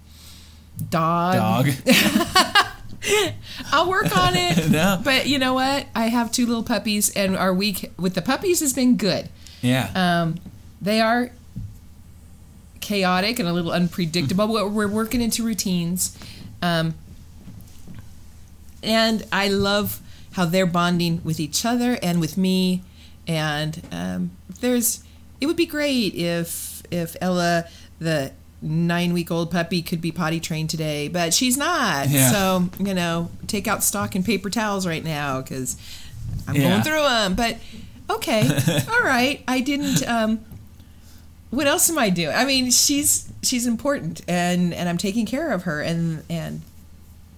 [0.90, 1.66] dog.
[1.66, 1.74] Dog.
[3.72, 4.70] I'll work on it.
[4.70, 5.00] No.
[5.04, 5.86] But you know what?
[5.96, 9.30] I have two little puppies, and our week with the puppies has been good.
[9.62, 9.90] Yeah.
[9.96, 10.40] Um,
[10.82, 11.32] they are
[12.82, 14.48] chaotic and a little unpredictable.
[14.48, 16.18] We're, we're working into routines.
[16.62, 16.94] Um,
[18.82, 20.02] and I love
[20.34, 22.84] how they're bonding with each other and with me.
[23.28, 25.04] And um, there's
[25.42, 27.66] it would be great if if Ella,
[28.00, 32.10] the nine week old puppy, could be potty trained today, but she's not.
[32.10, 32.32] Yeah.
[32.32, 35.78] So you know, take out stock and paper towels right now because
[36.48, 36.70] I'm Yeah.
[36.70, 37.36] going through them.
[37.36, 37.58] But
[38.10, 38.48] okay,
[38.92, 39.44] all right.
[39.48, 40.08] I didn't.
[40.08, 40.40] Um,
[41.52, 42.36] what else am I doing?
[42.36, 46.62] I mean, she's she's important, and and I'm taking care of her, and and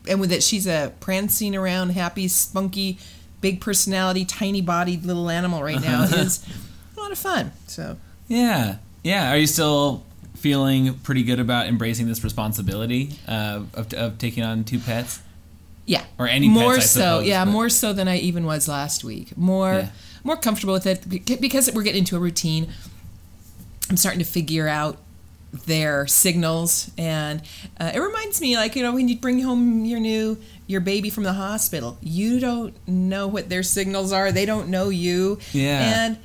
[0.08, 2.98] and with it, she's a prancing around, happy, spunky,
[3.40, 6.46] big personality, tiny bodied little animal right now is
[6.98, 7.52] a lot of fun.
[7.68, 9.32] So Yeah, yeah.
[9.32, 10.04] Are you still
[10.36, 15.22] feeling pretty good about embracing this responsibility uh, of, of taking on two pets?
[15.86, 18.46] yeah, Or any more pets, I so, suppose, yeah, but- more so than I even
[18.46, 19.38] was last week.
[19.38, 19.88] More Yeah.
[20.24, 21.08] More comfortable with it
[21.42, 22.70] because we're getting into a routine.
[23.90, 24.98] I'm starting to figure out
[25.66, 27.42] their signals and
[27.78, 31.10] uh, it reminds me like you know when you bring home your new your baby
[31.10, 36.06] from the hospital you don't know what their signals are they don't know you Yeah.
[36.06, 36.18] and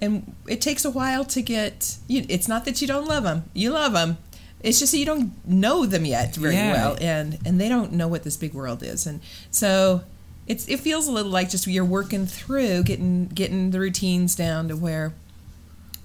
[0.00, 3.42] and it takes a while to get you, it's not that you don't love them
[3.54, 4.18] you love them
[4.60, 6.72] it's just that you don't know them yet very Yeah.
[6.74, 9.18] well and and they don't know what this big world is and
[9.50, 10.04] so
[10.46, 14.68] it's it feels a little like just you're working through getting getting the routines down
[14.68, 15.14] to where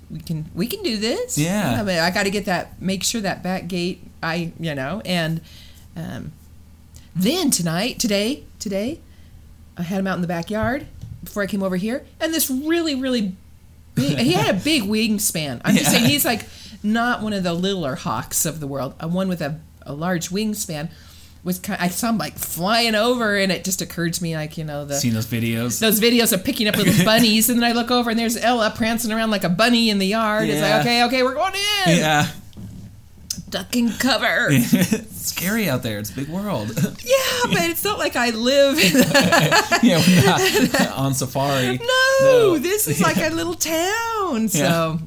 [0.09, 1.37] we can we can do this.
[1.37, 1.77] Yeah.
[1.79, 5.01] I, mean, I got to get that make sure that back gate I you know
[5.05, 5.41] and
[5.95, 6.31] um,
[7.15, 9.01] then tonight today today
[9.77, 10.87] I had him out in the backyard
[11.23, 13.35] before I came over here and this really really
[13.95, 15.61] big he had a big wingspan.
[15.65, 16.45] I'm just saying he's like
[16.81, 20.29] not one of the littler hawks of the world a one with a, a large
[20.29, 20.89] wingspan
[21.43, 24.35] was kind Of, I saw him like flying over and it just occurred to me
[24.35, 25.79] like you know the Seen those videos?
[25.79, 28.71] those videos of picking up little bunnies, and then I look over and there's Ella
[28.75, 30.49] prancing around like a bunny in the yard.
[30.49, 31.53] It's like, okay, okay, we're going
[31.87, 31.97] in.
[31.97, 32.27] yeah.
[33.49, 34.47] Duck and cover.
[34.51, 35.97] it's scary out there.
[35.97, 36.69] It's a big world.
[37.03, 38.77] yeah, but it's not like I live.
[39.81, 41.77] Yeah, we're not on safari.
[41.79, 42.57] no, No.
[42.59, 44.49] this is like a little town.
[44.49, 44.97] So, Yeah.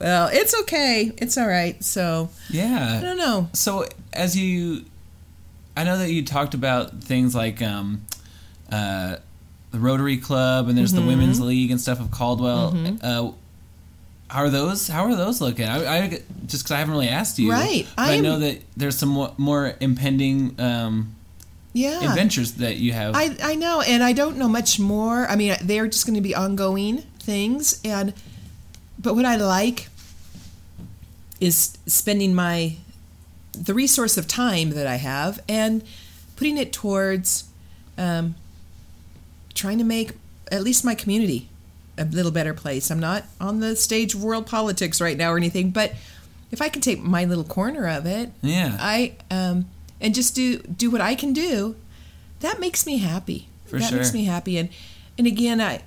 [0.00, 1.12] well, it's okay.
[1.18, 1.82] It's all right.
[1.84, 3.48] So, yeah, I don't know.
[3.52, 4.84] So as you,
[5.76, 8.04] I know that you talked about things like um,
[8.70, 9.16] uh,
[9.70, 11.02] the Rotary Club and there's Mm-hmm.
[11.02, 12.76] the Women's League and stuff of Caldwell.
[13.02, 13.32] Uh,
[14.28, 14.88] how are those?
[14.88, 15.66] How are those looking?
[15.66, 16.08] I, I
[16.46, 17.86] just because I haven't really asked you, Right.
[17.98, 21.14] I I, am- know that there's some more, more impending um,
[21.74, 22.00] Yeah.
[22.08, 23.14] adventures that you have.
[23.14, 25.26] I, I know, and I don't know much more.
[25.26, 28.14] I mean, they're just going to be ongoing things, and
[28.98, 29.88] but what I like
[31.40, 32.76] is spending my
[33.52, 35.82] the resource of time that I have and
[36.36, 37.44] putting it towards
[37.98, 38.34] um,
[39.54, 40.12] trying to make
[40.50, 41.48] at least my community
[41.98, 42.90] a little better place.
[42.90, 45.92] I'm not on the stage of world politics right now or anything, but
[46.50, 49.66] if I can take my little corner of it, yeah, I um
[50.00, 51.76] and just do do what I can do,
[52.40, 53.48] that makes me happy.
[53.66, 54.58] For that makes me happy.
[54.58, 54.68] And
[55.16, 55.82] and again, I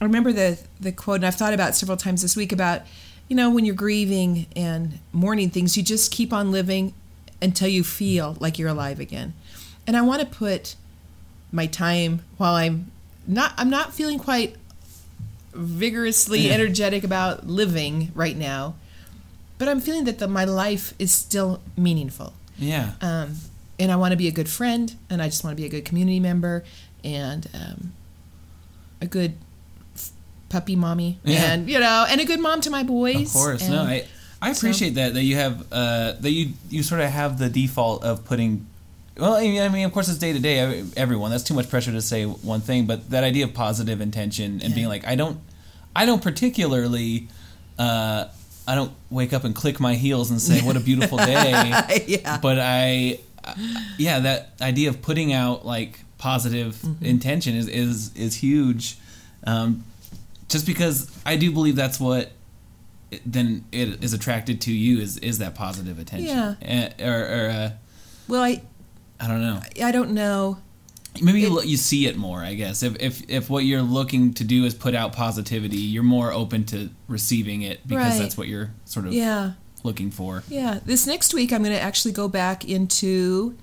[0.00, 2.82] I remember the the quote, and I've thought about it several times this week about,
[3.28, 6.92] you know, when you're grieving and mourning things, you just keep on living
[7.40, 9.34] until you feel like you're alive again.
[9.86, 10.76] And I want to put
[11.52, 12.90] my time while I'm
[13.26, 14.56] not I'm not feeling quite
[15.52, 18.74] vigorously energetic about living right now,
[19.58, 22.32] but I'm feeling that the, my life is still meaningful.
[22.58, 23.36] yeah, Um,
[23.78, 25.70] and I want to be a good friend, and I just want to be a
[25.70, 26.64] good community member,
[27.02, 27.92] and um,
[29.00, 29.34] a good
[30.54, 31.52] puppy mommy, Yeah.
[31.52, 33.26] and you know, and a good mom to my boys.
[33.28, 33.62] of course.
[33.62, 34.04] and- no, I
[34.46, 37.48] I so- appreciate that that you have uh, that you you sort of have the
[37.60, 38.52] default of putting.
[39.16, 40.56] Well, I mean, I mean, of course, it's day to day.
[40.96, 41.30] Everyone.
[41.32, 44.70] That's too much pressure to say one thing, but that idea of positive intention and
[44.70, 44.74] Yeah.
[44.78, 45.36] being like, I don't,
[46.00, 47.28] I don't particularly,
[47.78, 48.24] uh,
[48.66, 51.50] I don't wake up and click my heels and say, "What a beautiful day."
[52.06, 53.54] yeah, but I, uh,
[53.98, 57.04] yeah, that idea of putting out like positive Mm-hmm.
[57.04, 58.96] intention is is is huge.
[59.46, 59.84] Um,
[60.48, 62.32] just because I do believe that's what
[63.10, 66.28] it- then it is attracted to you is is that positive attention.
[66.36, 66.54] Yeah.
[66.62, 67.70] Eh, or, or uh,
[68.28, 68.62] well, I
[69.20, 69.60] I don't know.
[69.82, 70.58] I don't know.
[71.22, 72.40] Maybe you, you see it more.
[72.42, 76.02] I guess if, if if what you're looking to do is put out positivity, you're
[76.02, 78.18] more open to receiving it because Right.
[78.18, 79.52] that's what you're sort of Yeah,
[79.84, 80.42] looking for.
[80.48, 80.80] yeah.
[80.84, 83.56] This next week, I'm going to actually go back into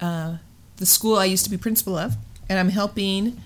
[0.00, 0.38] uh,
[0.78, 2.16] the school I used to be principal of,
[2.48, 3.40] and I'm helping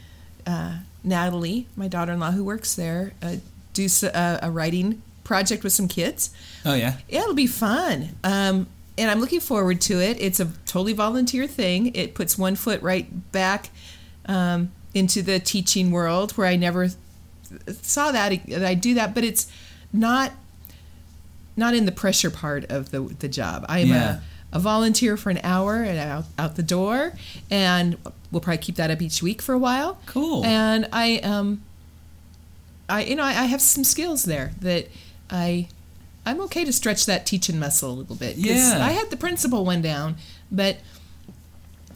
[0.47, 3.37] uh, Natalie, my daughter-in-law who works there, uh,
[3.73, 6.31] do a, a writing project with some kids.
[6.65, 6.97] Oh yeah.
[7.09, 8.11] Yeah, it'll be fun.
[8.25, 8.67] Um,
[8.99, 10.21] and I'm looking forward to it.
[10.21, 11.95] It's a totally volunteer thing.
[11.95, 13.71] It puts one foot right back
[14.27, 16.89] um, into the teaching world where I never
[17.83, 19.47] saw that, that I do that, but it's
[19.93, 20.33] not
[21.57, 23.65] not in the pressure part of the the job.
[23.69, 24.21] I'm Yeah.
[24.53, 27.13] a, a volunteer for an hour and out, out the door,
[27.51, 27.97] and
[28.31, 29.99] we'll probably keep that up each week for a while.
[30.07, 30.45] Cool.
[30.45, 31.63] And I um
[32.89, 34.89] I you know I, I have some skills there that
[35.31, 35.69] I
[36.27, 38.37] I'm okay to stretch that teaching muscle a little bit.
[38.37, 38.79] Yeah.
[38.81, 40.17] I had the principal one down,
[40.53, 40.77] but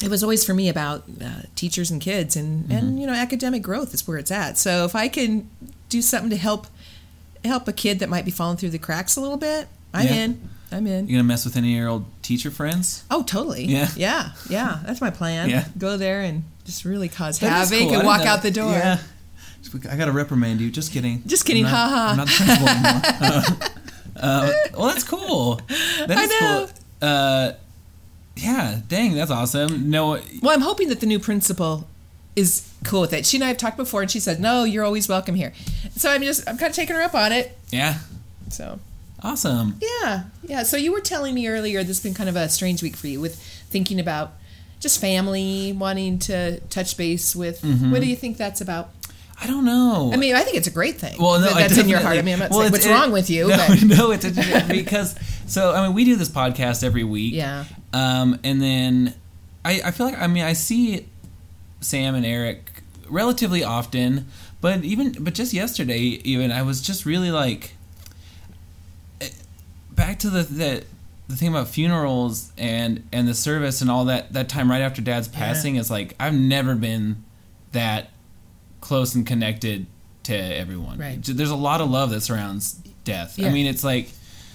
[0.03, 2.73] it was always for me about uh, teachers and kids, and Mm-hmm.
[2.73, 4.59] and you know academic growth is where it's at.
[4.59, 5.49] So if I can
[5.89, 6.67] do something to help
[7.45, 10.15] help a kid that might be falling through the cracks a little bit, I'm Yeah.
[10.15, 10.49] in.
[10.75, 11.07] I'm in.
[11.07, 13.05] You gonna mess with any of your old teacher friends?
[13.11, 13.65] Oh, totally.
[13.65, 13.89] Yeah.
[13.97, 14.81] yeah, yeah.
[14.85, 15.49] That's my plan.
[15.49, 15.67] Yeah.
[15.79, 17.99] Go there and just really cause That is havoc cool.
[17.99, 18.73] And walk know out the door.
[18.73, 18.99] Yeah.
[19.91, 20.71] I gotta reprimand you.
[20.71, 21.23] Just kidding.
[21.27, 21.65] Just kidding.
[21.65, 22.09] Ha ha.
[22.11, 23.71] I'm not the principal anymore.
[24.17, 25.61] uh, well, that's cool.
[26.07, 26.67] That I know.
[26.67, 27.09] cool.
[27.09, 27.53] Uh,
[28.37, 28.81] yeah.
[28.87, 29.91] Dang, that's awesome.
[29.91, 30.21] No.
[30.43, 31.89] Well, I'm hoping that the new principal
[32.37, 33.27] is cool with it.
[33.27, 35.53] She and I have talked before, and she said, "No, you're always welcome here."
[35.97, 37.57] So I'm just I'm kind of taking her up on it.
[37.71, 37.99] Yeah.
[38.51, 38.79] So
[39.25, 39.77] Awesome.
[40.03, 40.63] yeah, yeah.
[40.63, 43.07] So you were telling me earlier this has been kind of a strange week for
[43.09, 43.37] you with
[43.71, 44.33] thinking about
[44.81, 47.63] just family, wanting to touch base with.
[47.63, 47.91] Mm-hmm.
[47.91, 48.91] What do you think that's about?
[49.41, 50.11] I don't know.
[50.13, 51.17] I mean, I think it's a great thing.
[51.19, 52.19] Well, no, that's in your heart.
[52.19, 54.29] I mean, I'm not well, saying what's it- wrong with you, No, but no, it's
[54.69, 57.35] because so I mean we do this podcast every week.
[57.35, 59.15] yeah, Um, and then
[59.65, 61.09] I, I feel like I mean I see
[61.81, 64.27] Sam and Eric relatively often,
[64.61, 67.74] but even but just yesterday even I was just really like
[69.95, 70.85] back to the the,
[71.29, 75.01] the thing about funerals and and the service and all that that time right after
[75.03, 75.39] Dad's Yeah.
[75.39, 77.25] passing is like I've never been
[77.73, 78.11] that
[78.81, 79.87] close and connected
[80.25, 80.99] to everyone.
[80.99, 81.19] Right.
[81.23, 83.39] There's a lot of love that surrounds death.
[83.43, 84.11] I mean, it's like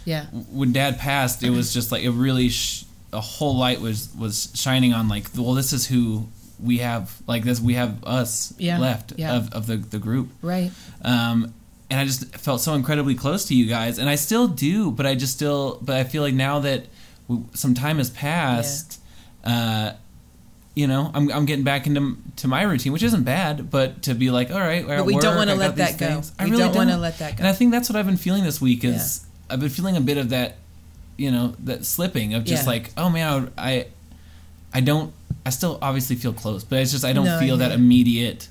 [0.05, 4.09] yeah, when dad passed it was just like it really sh- a whole light was
[4.17, 6.27] was shining on like well this is who
[6.61, 9.35] we have like this we have us Yeah, left yeah.
[9.37, 10.71] of, of the, the group right.
[11.03, 11.53] um
[11.89, 15.05] and i just felt so incredibly close to you guys and i still do but
[15.05, 16.85] i just still but i feel like now that
[17.27, 18.99] we, some time has passed
[19.43, 19.91] uh
[20.75, 24.13] you know I'm, I'm getting back into to my routine which isn't bad but to
[24.13, 26.21] be like all right But we don't want to let that go.
[26.37, 27.39] I we really don't want to let that go.
[27.39, 30.01] and I think that's what I've been feeling this week is I've been feeling a
[30.01, 30.57] bit of that,
[31.17, 32.69] you know, that slipping of just Yeah.
[32.69, 33.87] like, oh man, I,
[34.73, 35.11] I don't,
[35.45, 38.47] I still obviously feel close, but it's just I don't No, I feel that immediate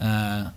[0.00, 0.50] uh,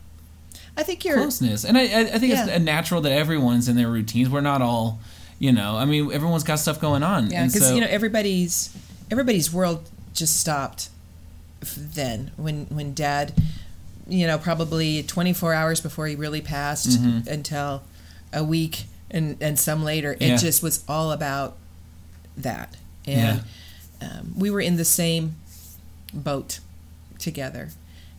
[0.75, 2.55] I think you're closeness, and I, I, I think it's Yeah.
[2.55, 4.29] a natural that everyone's in their routines.
[4.29, 4.99] We're not all,
[5.39, 8.69] you know, I mean, everyone's got stuff going on, Yeah, because so you know everybody's
[9.11, 10.89] everybody's world just stopped
[11.77, 13.33] then when when Dad,
[14.07, 17.27] you know, probably 24 hours before he really passed Mhm.
[17.27, 17.83] until
[18.33, 20.13] a week and and some later.
[20.13, 20.37] It Yeah.
[20.37, 21.55] just was all about
[22.35, 23.43] that, and
[24.01, 25.35] um, we were in the same
[26.13, 26.59] boat
[27.19, 27.69] together.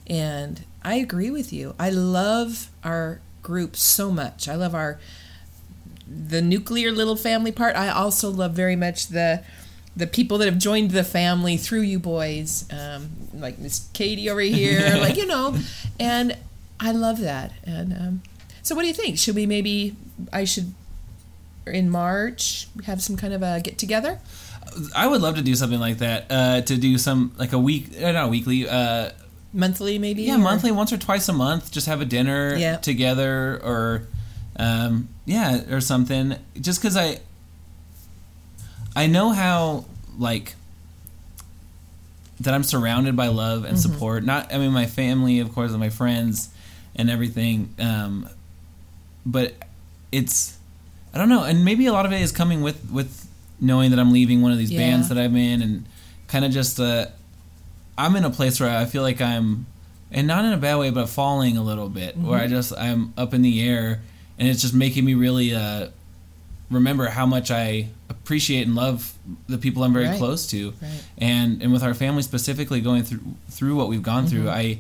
[0.07, 1.75] And I agree with you.
[1.79, 4.49] I love our group so much.
[4.49, 4.99] I love our
[6.07, 7.77] the nuclear little family part.
[7.77, 9.42] I also love very much the
[9.97, 14.40] the people that have joined the family through you boys, um, like Miss Katie over
[14.40, 15.57] here, like you know,
[16.01, 16.37] and
[16.81, 17.53] I love that.
[17.64, 18.23] And um,
[18.62, 19.18] so, what do you think?
[19.18, 19.97] Should we maybe?
[20.33, 20.75] I should
[21.66, 24.18] in March have some kind of a get together.
[24.94, 26.27] I would love to do something like that.
[26.29, 28.68] Uh, to do some like a week, uh, not weekly.
[28.68, 29.11] Uh,
[29.55, 30.25] Monthly, maybe.
[30.25, 31.71] yeah, or- monthly, once or twice a month.
[31.73, 32.77] Just have a dinner Yeah.
[32.77, 34.07] together, or
[34.57, 36.35] um, yeah, or something.
[36.61, 37.21] Just because I,
[38.97, 39.85] I know how
[40.19, 40.55] like
[42.40, 43.93] that I'm surrounded by love and Mm-hmm.
[43.93, 44.25] support.
[44.25, 46.49] Not, I mean, my family, of course, and my friends
[46.97, 47.73] and everything.
[47.79, 48.29] Um,
[49.25, 49.55] but
[50.12, 50.59] it's,
[51.14, 53.29] I don't know, and maybe a lot of it is coming with with
[53.61, 54.81] knowing that I'm leaving one of these Yeah.
[54.81, 55.87] bands that I'm in, and
[56.27, 57.07] kind of just uh,
[57.96, 59.66] I'm in a place where I feel like I'm,
[60.11, 62.44] and not in a bad way, but falling a little bit, where Mm-hmm.
[62.44, 64.00] I just I'm up in the air,
[64.38, 65.88] and it's just making me really uh,
[66.70, 69.12] remember how much I appreciate and love
[69.48, 70.18] the people I'm very Right.
[70.18, 71.02] close to, Right.
[71.18, 74.78] and and with our family specifically going through through what we've gone through, I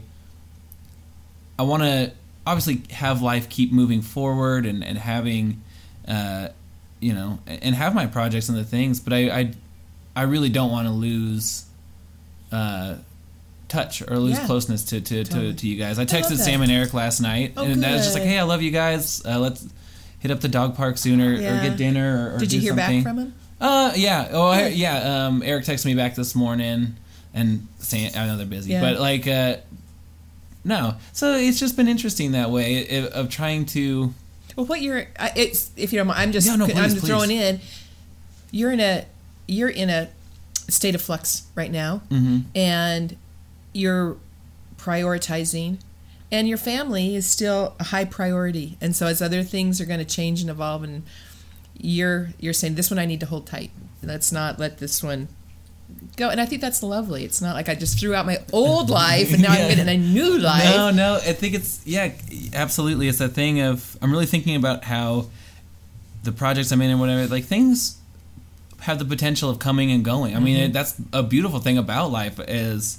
[1.58, 2.12] I want to
[2.46, 5.62] obviously have life keep moving forward and and having,
[6.08, 6.48] uh,
[7.00, 9.52] you know, and have my projects and the things, but I I,
[10.16, 11.64] I really don't want to lose.
[12.54, 12.96] Uh,
[13.68, 14.46] touch or lose Yeah.
[14.46, 15.52] closeness to, to, Totally.
[15.52, 15.98] to, to you guys.
[15.98, 16.44] I texted that.
[16.44, 18.70] Sam and Eric last night, Oh, and I was just like, "Hey, I love you
[18.70, 19.22] guys.
[19.26, 19.66] Uh, let's
[20.20, 23.02] hit up the dog park sooner or get dinner." Or, or Did you hear something.
[23.02, 23.34] back from him?
[23.60, 24.28] Uh, yeah.
[24.32, 25.26] Oh, I, yeah.
[25.26, 26.94] Um, Eric texted me back this morning,
[27.32, 28.80] and saying I know they're busy, Yeah.
[28.82, 29.56] but like, uh,
[30.64, 30.94] no.
[31.12, 34.12] So it's just been interesting that way i- of trying to.
[34.56, 37.30] Well, what you're it's if you don't mind, I'm just No, no, I'm please, throwing
[37.30, 37.60] in.
[38.50, 39.04] You're in a
[39.48, 40.08] you're in a
[40.68, 43.16] state of flux right now, hmm and
[43.72, 44.16] you're
[44.78, 45.78] prioritizing,
[46.30, 48.76] and your family is still a high priority.
[48.80, 51.02] And so as other things are going to change and evolve, and
[51.76, 53.70] you're you're saying this one I need to hold tight.
[54.02, 55.28] Let's not let this one
[56.16, 56.28] go.
[56.30, 57.24] And I think that's lovely.
[57.24, 59.96] It's not like I just threw out my old life and now I'm in a
[59.96, 60.76] new life.
[60.76, 61.14] No, no.
[61.16, 62.12] I think it's yeah,
[62.54, 63.08] absolutely.
[63.08, 65.26] It's a thing of I'm really thinking about how
[66.22, 67.98] the projects I'm in and whatever, like things
[68.84, 70.36] have the potential of coming and going.
[70.36, 70.64] I mean, Mm-hmm.
[70.66, 72.98] it, that's a beautiful thing about life is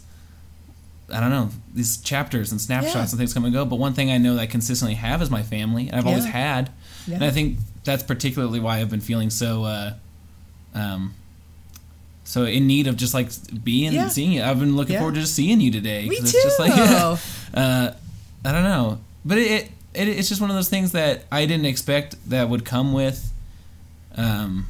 [1.13, 3.01] I don't know these chapters and snapshots Yeah.
[3.01, 3.63] and things come and go.
[3.65, 5.87] But one thing I know that I consistently have is my family.
[5.87, 6.71] and I've always had,
[7.07, 7.15] Yeah.
[7.15, 9.63] and I think that's particularly why I've been feeling so.
[9.65, 9.93] Uh,
[10.73, 11.13] um,
[12.23, 13.29] so in need of just like
[13.63, 14.07] being Yeah.
[14.09, 14.41] seeing you.
[14.43, 14.99] I've been looking Yeah.
[15.01, 16.09] forward to just seeing you today.
[16.09, 16.81] Me It's just like, too.
[17.53, 17.91] uh,
[18.43, 21.67] I don't know, but it, it it's just one of those things that I didn't
[21.67, 23.31] expect that would come with,
[24.17, 24.65] um,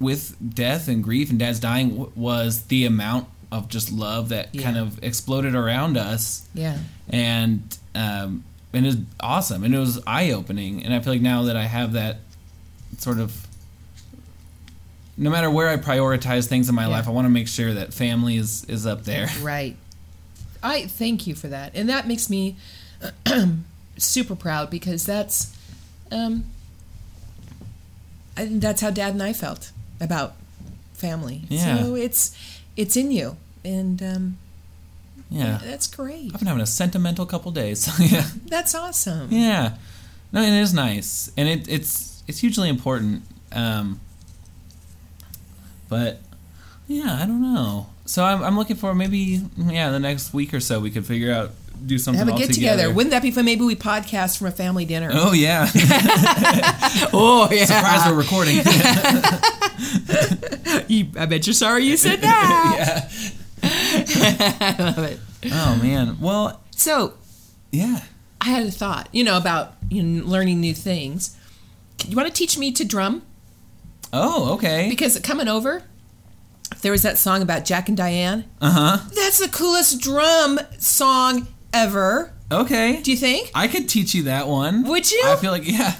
[0.00, 4.48] with death and grief and dad's dying w- was the amount of just love that
[4.54, 4.62] Yeah.
[4.62, 6.78] kind of exploded around us Yeah.
[7.08, 7.62] and
[7.94, 8.42] um,
[8.72, 11.56] and it was awesome and it was eye opening and I feel like now that
[11.56, 12.18] I have that
[12.98, 13.46] sort of
[15.16, 16.88] no matter where I prioritize things in my Yeah.
[16.88, 19.28] life, I want to make sure that family is is up there.
[19.40, 19.76] Right.
[20.60, 22.56] I thank you for that, and that makes me
[23.98, 25.54] super proud because that's,
[26.10, 26.46] um,
[28.36, 29.70] and that's how Dad and I felt
[30.04, 30.34] about
[30.92, 31.42] family.
[31.48, 31.82] Yeah.
[31.82, 32.36] So it's
[32.76, 34.38] it's in you, and um,
[35.30, 36.30] Yeah, that's great.
[36.32, 37.88] I've been having a sentimental couple days.
[38.12, 39.28] yeah, That's awesome.
[39.32, 39.76] yeah,
[40.32, 43.22] no, it is nice and it, it's it's hugely important.
[43.52, 44.00] Um,
[45.88, 46.20] but
[46.88, 47.86] yeah, I don't know.
[48.06, 51.32] So I'm I'm looking for maybe yeah the next week or so we could figure
[51.32, 51.50] out
[51.84, 52.76] do something Have a get together.
[52.82, 52.94] together.
[52.94, 53.44] Wouldn't that be fun?
[53.44, 55.10] Maybe we podcast from a family dinner.
[55.12, 55.68] Oh yeah.
[57.12, 57.64] Oh, yeah.
[57.66, 58.58] Surprise we're recording.
[60.88, 63.10] You- I bet you're sorry you said that.
[63.62, 63.68] yeah.
[64.60, 65.18] I love it.
[65.52, 66.18] Oh man.
[66.20, 67.14] Well, So
[67.72, 68.00] yeah.
[68.40, 71.36] I had a thought, you know, about you know, learning new things.
[72.06, 73.22] You want to teach me to drum?
[74.12, 74.88] Oh, okay.
[74.90, 75.82] Because coming over,
[76.82, 78.44] there was that song about Jack and Diane.
[78.60, 79.08] Uh huh.
[79.14, 82.32] That's the coolest drum song ever.
[82.52, 83.00] Okay.
[83.02, 83.50] Do you think?
[83.54, 84.84] I could teach you that one.
[84.84, 85.22] Would you?
[85.24, 85.94] I feel like yeah.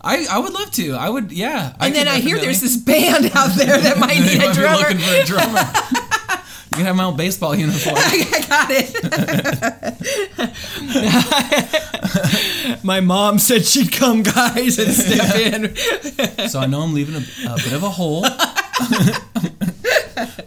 [0.00, 0.92] I I would love to.
[0.94, 1.74] I would yeah.
[1.80, 4.78] and then I hear there's this band out there that might need a drummer.
[4.78, 5.60] looking for a drummer.
[6.70, 7.96] you can have my old baseball uniform.
[7.98, 8.94] I got it.
[12.84, 15.74] My mom said she'd come, guys, and step in.
[16.48, 18.24] so I know I'm leaving a, a bit of a hole.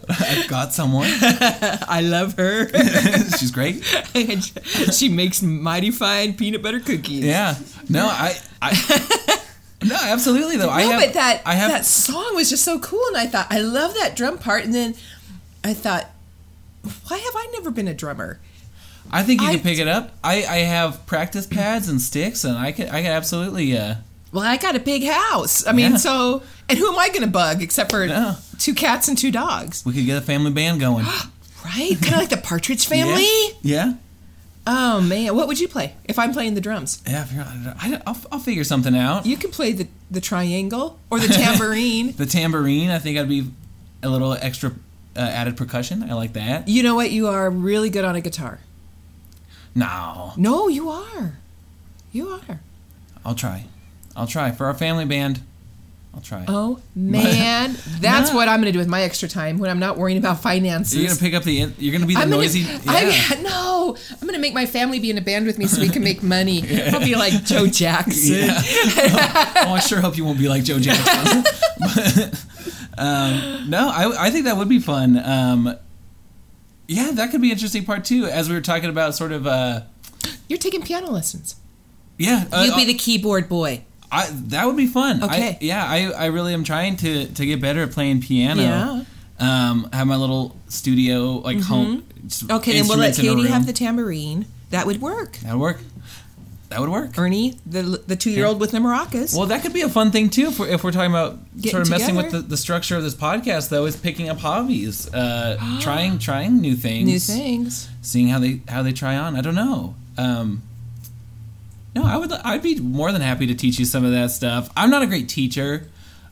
[0.08, 1.08] I've got someone.
[1.10, 2.68] I love her.
[3.38, 3.84] She's great.
[4.92, 7.24] she makes mighty fine peanut butter cookies.
[7.24, 7.56] Yeah.
[7.88, 8.36] No, I.
[8.62, 9.38] I
[9.84, 10.68] no, absolutely though.
[10.70, 13.26] I no, have, but that I have that song was just so cool, and I
[13.26, 14.64] thought I love that drum part.
[14.64, 14.94] And then
[15.64, 16.10] I thought,
[17.08, 18.40] why have I never been a drummer?
[19.10, 20.12] I think you I- can pick it up.
[20.24, 23.76] I, I have practice pads and sticks, and I can I can absolutely.
[23.76, 23.96] Uh,
[24.32, 25.66] Well, I got a big house.
[25.66, 25.96] I mean, Yeah.
[25.98, 28.36] so and who am I going to bug except for No.
[28.58, 31.04] two cats and two dogs, we could get a family band going.
[31.64, 31.96] right?
[32.00, 33.26] kind of like the Partridge Family.
[33.62, 33.94] Yeah.
[34.66, 37.02] Oh man, what would you play if I'm playing the drums?
[37.06, 37.26] Yeah.
[37.80, 39.26] I, I'll, I'll figure something out.
[39.26, 42.12] You can play the the triangle or the tambourine.
[42.16, 43.50] The tambourine, I think I'd be
[44.02, 44.70] a little extra
[45.16, 46.08] uh, added percussion.
[46.08, 46.68] I like that.
[46.68, 47.10] you know what?
[47.10, 48.60] You are really good on a guitar.
[49.74, 51.38] No, No, you are.
[52.12, 52.60] You are.
[53.24, 53.64] I'll try.
[54.14, 55.40] I'll try for our family band.
[56.14, 56.44] I'll try.
[56.46, 58.36] Oh man, that's No.
[58.36, 60.94] what I'm going to do with my extra time when I'm not worrying about finances.
[60.94, 61.60] you're gonna pick up the.
[61.60, 62.60] in- You're gonna be the I'm gonna, noisy.
[62.60, 62.78] Yeah.
[62.86, 65.88] I'm, no, I'm gonna make my family be in a band with me so we
[65.88, 66.62] can make money.
[66.90, 68.34] I'll be like Joe Jackson.
[68.34, 68.62] Yeah.
[69.66, 71.44] oh, I sure hope you won't be like Joe Jackson.
[71.80, 72.44] But,
[72.98, 75.18] um, no, I, I think that would be fun.
[75.24, 75.74] Um,
[76.88, 78.26] yeah, that could be an interesting part too.
[78.26, 79.46] As we were talking about, sort of.
[79.46, 79.82] Uh,
[80.48, 81.56] You're taking piano lessons.
[82.18, 83.82] yeah, uh, you be the keyboard boy.
[84.12, 85.24] I, that would be fun.
[85.24, 85.48] Okay.
[85.48, 88.62] I, yeah, I, I really am trying to, to get better at playing piano.
[88.62, 89.04] Yeah.
[89.40, 92.02] Um, have my little studio, like home.
[92.02, 92.52] Mm-hmm.
[92.52, 94.46] Okay, then we'll let instruments in a Katie have the tambourine.
[94.70, 95.38] That would work.
[95.38, 95.78] That would work.
[96.68, 97.18] That would work.
[97.18, 99.36] Ernie, the the two year old with the maracas.
[99.36, 100.46] Well, that could be a fun thing too.
[100.46, 103.02] If we're, if we're talking about Getting sort of messing with the, the structure of
[103.02, 107.90] this podcast, though, is picking up hobbies, uh, trying trying new things, New things.
[108.00, 109.36] seeing how they how they try on.
[109.36, 109.96] I don't know.
[110.16, 110.62] Um,
[111.94, 112.32] no, I would.
[112.32, 114.70] I'd be more than happy to teach you some of that stuff.
[114.76, 115.88] I'm not a great teacher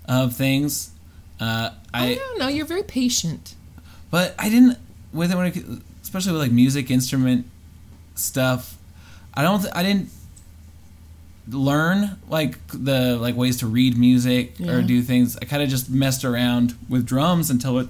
[0.06, 0.90] of things.
[1.38, 2.48] Uh, I I don't know.
[2.48, 3.54] You're very patient.
[4.10, 4.78] but I didn't
[5.12, 5.56] with it when it,
[6.02, 7.46] especially with like music instrument
[8.14, 8.76] stuff.
[9.34, 9.64] I don't.
[9.74, 10.08] I didn't
[11.48, 14.72] learn like the like ways to read music Yeah.
[14.72, 15.36] or do things.
[15.40, 17.88] I kind of just messed around with drums until it,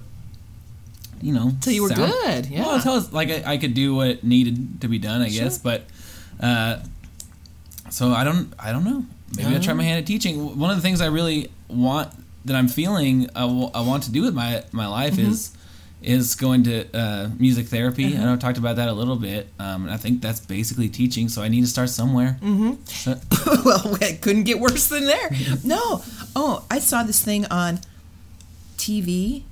[1.20, 2.62] you know, Till you were sound- good, yeah.
[2.62, 5.58] Well, until like I, I could do what needed to be done, I guess.
[5.58, 5.84] But
[6.40, 6.78] uh,
[7.90, 8.52] so I don't.
[8.58, 9.04] I don't know.
[9.36, 10.58] Maybe I'll try my hand at teaching.
[10.58, 12.12] One of the things I really want
[12.46, 15.30] that I'm feeling I want to do with my my life Mm-hmm.
[15.30, 15.50] is
[16.02, 18.16] is going to uh, music therapy.
[18.16, 19.48] I know I talked about that a little bit.
[19.58, 22.38] Um, and I think that's basically teaching, so I need to start somewhere.
[22.40, 22.72] Mm-hmm.
[23.66, 25.30] Well, it couldn't get worse than there.
[25.64, 26.02] No.
[26.34, 27.80] Oh, I saw this thing on
[28.78, 29.42] TV.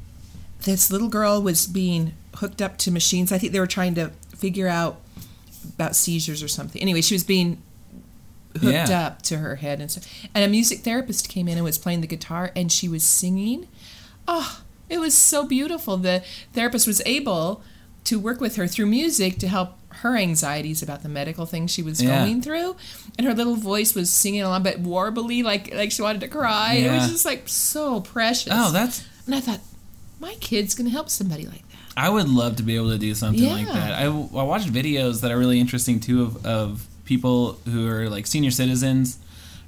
[0.62, 3.30] This little girl was being hooked up to machines.
[3.32, 5.00] I think they were trying to figure out
[5.74, 6.80] about seizures or something.
[6.80, 7.60] Anyway, she was being
[8.54, 9.06] hooked Yeah.
[9.06, 10.06] up to her head and stuff.
[10.34, 13.68] And a music therapist came in and was playing the guitar and she was singing.
[14.26, 15.96] Oh, it was so beautiful.
[15.96, 16.22] The
[16.54, 17.62] therapist was able
[18.04, 21.82] to work with her through music to help her anxieties about the medical things she
[21.82, 22.24] was Yeah.
[22.24, 22.76] going through.
[23.18, 26.74] And her little voice was singing along, but warbly, like like she wanted to cry.
[26.74, 28.52] It was just like so precious.
[28.54, 29.60] oh, that's and I thought,
[30.20, 31.78] my kid's gonna help somebody like that.
[31.96, 33.92] I would love to be able to do something like that.
[33.92, 38.26] I, I watched videos that are really interesting too of, of people who are like
[38.26, 39.18] senior citizens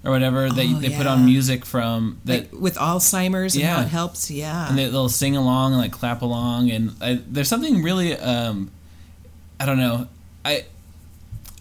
[0.05, 0.49] or whatever.
[0.51, 1.13] They, Oh, they put yeah.
[1.15, 3.85] on music from that, Like with Alzheimer's and how Yeah.
[3.85, 4.31] it helps.
[4.31, 4.69] Yeah.
[4.69, 6.71] and they, they'll sing along and like clap along.
[6.71, 8.71] And I, there's something really, um,
[9.59, 10.07] I don't know,
[10.45, 10.65] I,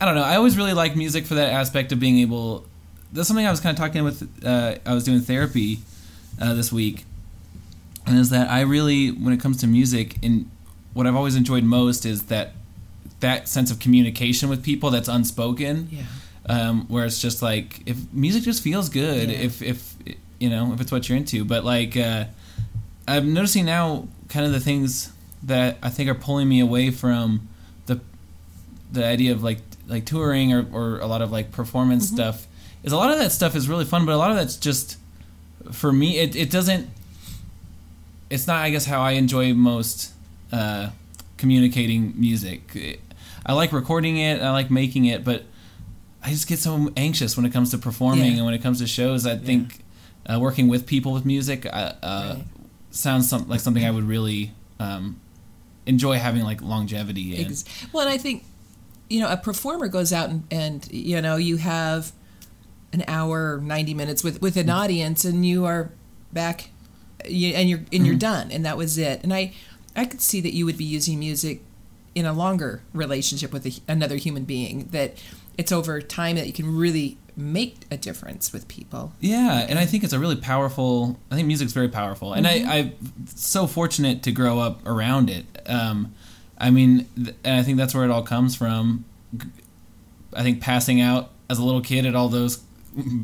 [0.01, 0.23] I don't know.
[0.23, 2.65] I always really like music for that aspect of being able.
[3.11, 4.29] That's something I was kind of talking with.
[4.45, 5.79] Uh, I was doing therapy
[6.39, 7.03] uh, this week,
[8.05, 10.49] and is that I really, when it comes to music, and
[10.93, 12.53] what I've always enjoyed most is that
[13.19, 15.89] that sense of communication with people that's unspoken.
[15.91, 16.03] yeah.
[16.45, 19.37] Um, where it's just like if music just feels good, Yeah.
[19.37, 19.93] if if
[20.39, 21.45] you know if it's what you're into.
[21.45, 22.25] But like uh,
[23.07, 25.11] I'm noticing now, kind of the things
[25.43, 27.47] that I think are pulling me away from
[27.85, 27.99] the
[28.91, 32.15] the idea of like like touring or, or a lot of like performance Mm-hmm.
[32.15, 32.47] stuff
[32.83, 34.97] is a lot of that stuff is really fun, but a lot of that's just
[35.71, 36.89] for me it, it doesn't
[38.29, 40.13] it's not I guess how I enjoy most
[40.51, 40.89] uh,
[41.37, 42.99] communicating music.
[43.45, 45.43] I like recording it, I like making it, but
[46.23, 48.37] I just get so anxious when it comes to performing Yeah.
[48.37, 49.25] and when it comes to shows.
[49.25, 49.79] I think
[50.25, 52.45] uh, working with people with music uh, uh, Right.
[52.91, 55.19] sounds some, like something I would really um,
[55.85, 57.53] enjoy having like longevity in.
[57.93, 58.43] Well, and I think
[59.09, 62.11] you know a performer goes out and, and you know you have
[62.93, 65.91] an hour, ninety minutes with with an audience, and you are
[66.33, 66.69] back,
[67.25, 69.21] you, and you're and you're done, and that was it.
[69.23, 69.53] And I
[69.95, 71.61] I could see that you would be using music
[72.15, 74.87] in a longer relationship with a, another human being.
[74.91, 75.21] That
[75.57, 79.13] it's over time that you can really make a difference with people.
[79.19, 81.19] Yeah, and I think it's a really powerful.
[81.31, 82.93] I think music's very powerful, and I, I'm
[83.25, 85.45] so fortunate to grow up around it.
[85.65, 86.13] Um,
[86.57, 89.05] I mean, th- and I think that's where it all comes from.
[90.33, 92.61] I think passing out as a little kid at all those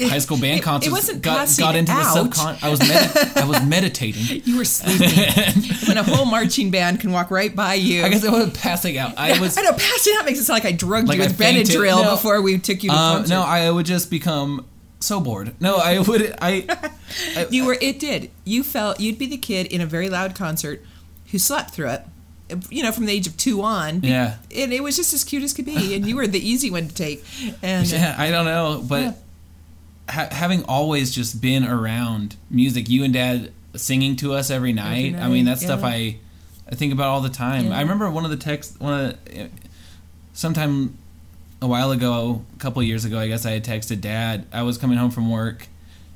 [0.02, 2.16] high school band it- it wasn't got, got into the out.
[2.32, 2.64] subcon.
[2.64, 4.42] I was med- I was meditating.
[4.46, 8.04] You were sleeping when a whole marching band can walk right by you.
[8.04, 9.18] I guess I wasn't passing out.
[9.18, 11.28] I was I know passing out makes it sound like I drugged Like you I
[11.28, 11.68] with fainted.
[11.68, 12.12] Benadryl No.
[12.12, 13.34] before we took you to um, concert.
[13.34, 13.42] no.
[13.42, 14.66] I would just become
[15.00, 15.54] so bored.
[15.60, 16.36] No, I would.
[16.42, 16.66] I
[17.50, 17.78] you were.
[17.82, 18.32] It did.
[18.44, 20.84] You felt you'd be the kid in a very loud concert
[21.32, 22.02] who slept through it.
[22.70, 24.04] You know, from the age of two on.
[24.04, 24.36] yeah.
[24.56, 26.88] And it was just as cute as could be, and you were the easy one
[26.88, 27.24] to take.
[27.64, 29.14] And Yeah, I don't know, but Yeah.
[30.10, 35.16] Ha- having always just been around music, you and Dad singing to us every night.
[35.16, 35.82] I mean, night, that's stuff.
[35.84, 36.18] I
[36.72, 37.68] I think about all the time.
[37.68, 37.78] Yeah.
[37.78, 39.50] I remember one of the texts, one of the,
[40.34, 40.98] sometime
[41.62, 44.46] a while ago, a couple of years ago, I guess I had texted Dad.
[44.52, 45.68] I was coming home from work,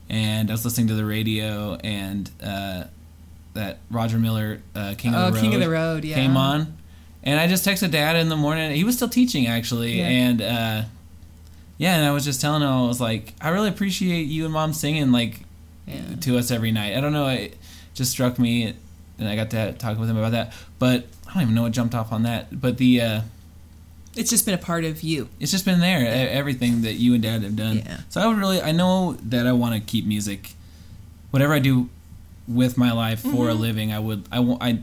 [0.10, 2.86] and I was listening to the radio, and uh,
[3.54, 6.16] that Roger Miller, uh, King of Oh, the Road, King of the Road, yeah.
[6.16, 6.78] came on.
[7.24, 8.72] And I just texted Dad in the morning.
[8.72, 10.08] He was still teaching actually, Yeah.
[10.08, 10.82] and uh,
[11.80, 14.54] yeah, and I was just telling him I was like, I really appreciate you and
[14.54, 15.40] Mom singing like
[15.88, 16.02] Yeah.
[16.22, 16.96] to us every night.
[16.96, 17.58] I don't know, it
[17.96, 18.76] just struck me,
[19.18, 20.54] and I got to talk with him about that.
[20.78, 22.62] But I don't even know what jumped off on that.
[22.62, 23.22] But the uh,
[24.16, 25.30] it's just been a part of you.
[25.40, 27.78] it's just been there, e- everything that you and Dad have done.
[27.78, 28.00] Yeah.
[28.10, 30.52] So I would really, I know that I want to keep music,
[31.32, 31.90] whatever I do
[32.48, 33.94] with my life for a living.
[33.94, 34.80] I would, I want, I,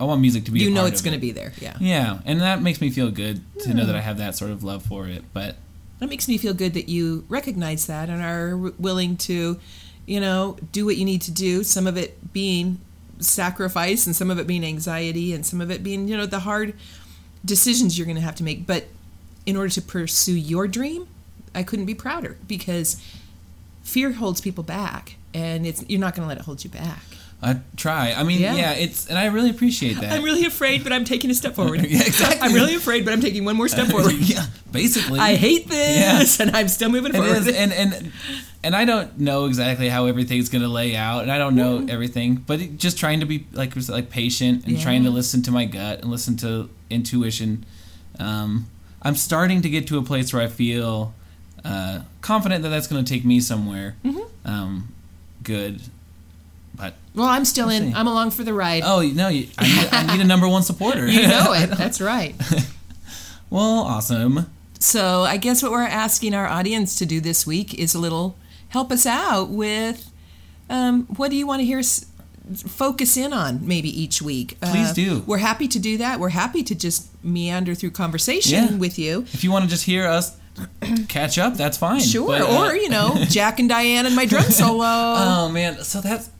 [0.00, 0.60] I want music to be.
[0.60, 0.68] Mm-hmm.
[0.70, 1.52] You know it's going to be there.
[1.60, 1.76] Yeah.
[1.80, 4.64] Yeah, and that makes me feel good to know that I have that sort of
[4.64, 5.22] love for it.
[5.32, 5.56] But
[6.02, 9.58] It makes me feel good that you recognize that and are willing to,
[10.06, 11.62] you know, do what you need to do.
[11.62, 12.80] Some of it being
[13.18, 16.40] sacrifice, and some of it being anxiety, and some of it being, you know, the
[16.40, 16.74] hard
[17.44, 18.66] decisions you're going to have to make.
[18.66, 18.86] But
[19.46, 21.08] in order to pursue your dream,
[21.54, 23.02] I couldn't be prouder because
[23.82, 27.02] fear holds people back, and it's you're not going to let it hold you back.
[27.44, 28.12] I try.
[28.12, 28.54] I mean, Yeah.
[28.54, 30.12] yeah, it's and I really appreciate that.
[30.12, 31.80] I'm really afraid, but I'm taking a step forward.
[31.90, 32.40] Yeah, exactly.
[32.40, 34.12] I'm really afraid, but I'm taking one more step forward.
[34.20, 35.18] yeah, basically.
[35.18, 37.36] I hate this, and I'm still moving it forward.
[37.38, 38.12] is, and and
[38.62, 42.36] and I don't know exactly how everything's gonna lay out, and I don't know everything,
[42.46, 45.64] but it, just trying to be like like patient and trying to listen to my
[45.64, 47.64] gut and listen to intuition.
[48.20, 48.68] Um,
[49.02, 51.12] I'm starting to get to a place where I feel
[51.64, 54.48] uh, confident that that's gonna take me somewhere Mm-hmm.
[54.48, 54.94] um,
[55.42, 55.80] good.
[57.14, 57.92] But Well, I'm still We'll in.
[57.92, 57.94] see.
[57.94, 58.82] I'm along for the ride.
[58.84, 61.06] oh no, you, I, need, I need a number one supporter.
[61.10, 61.66] You know it.
[61.68, 62.34] That's right.
[63.50, 64.50] well, awesome.
[64.78, 68.36] So I guess what we're asking our audience to do this week is a little
[68.68, 70.10] help us out with
[70.70, 72.06] um, what do you want to hear us
[72.66, 74.56] focus in on maybe each week.
[74.60, 75.22] Uh, Please do.
[75.26, 76.18] We're happy to do that.
[76.18, 78.76] We're happy to just meander through conversation Yeah.
[78.76, 79.22] with you.
[79.32, 80.36] If you want to just hear us
[81.08, 82.00] catch up, that's fine.
[82.00, 82.26] Sure.
[82.26, 84.84] But, uh, or, you know, Jack and Diane and my drum solo.
[84.84, 86.30] Oh man, so that's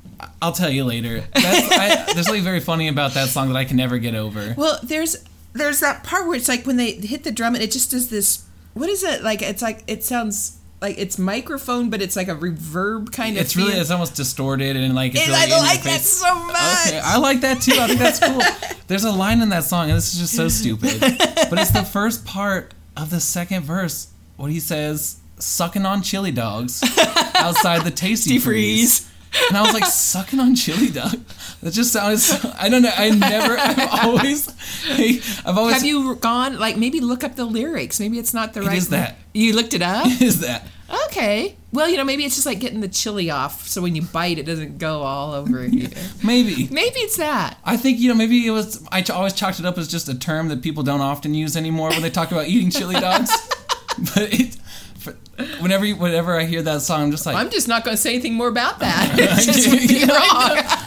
[0.40, 1.24] I'll tell you later.
[1.34, 4.54] That's, I, there's something very funny about that song that I can never get over.
[4.56, 5.16] Well, there's
[5.52, 8.08] there's that part where it's like when they hit the drum and it just does
[8.08, 8.44] this.
[8.74, 9.42] What is it like?
[9.42, 13.42] It's like it sounds like it's microphone, but it's like a reverb kind of.
[13.42, 13.80] It's really feel.
[13.80, 16.88] it's almost distorted and like it's And really I like that so much.
[16.88, 17.76] Okay, I like that too.
[17.78, 18.40] I think that's cool.
[18.88, 21.00] There's a line in that song, and this is just so stupid.
[21.00, 26.32] But it's the first part of the second verse What he says, "Sucking on chili
[26.32, 26.82] dogs
[27.34, 29.08] outside the Tastee Freez."
[29.48, 31.18] And I was like, "Sucking on chili dog."
[31.62, 32.18] That just sounded.
[32.18, 32.92] So, I don't know.
[32.96, 33.56] I never.
[33.58, 34.48] I've always.
[35.44, 35.76] I've always.
[35.76, 37.98] Have you gone like maybe look up the lyrics?
[38.00, 38.76] Maybe it's not the right.
[38.76, 39.16] is that.
[39.32, 40.06] You looked it up.
[40.20, 40.66] Is that?
[41.06, 41.56] okay.
[41.72, 44.38] Well, you know, maybe it's just like getting the chili off, so when you bite,
[44.38, 45.88] it doesn't go all over you.
[46.22, 46.68] Maybe.
[46.70, 47.56] Maybe it's that.
[47.64, 48.86] I think you know maybe it was.
[48.92, 51.56] I ch- always chalked it up as just a term that people don't often use
[51.56, 53.30] anymore when they talk about eating chili dogs.
[54.14, 54.56] but it,
[55.60, 58.00] whenever you, whenever I hear that song, I'm just like, I'm just not going to
[58.00, 59.14] say anything more about that.
[59.18, 60.18] It's just would be wrong.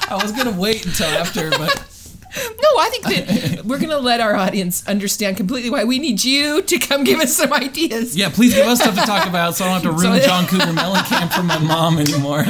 [0.09, 1.83] I was gonna wait until after, but
[2.37, 6.21] No, I think that we're going to let our audience understand completely why we need
[6.21, 8.13] you to come give us some ideas.
[8.17, 10.27] yeah, please give us stuff to talk about, so I don't have to ruin So-
[10.27, 12.43] John Cougar Mellencamp for my mom anymore.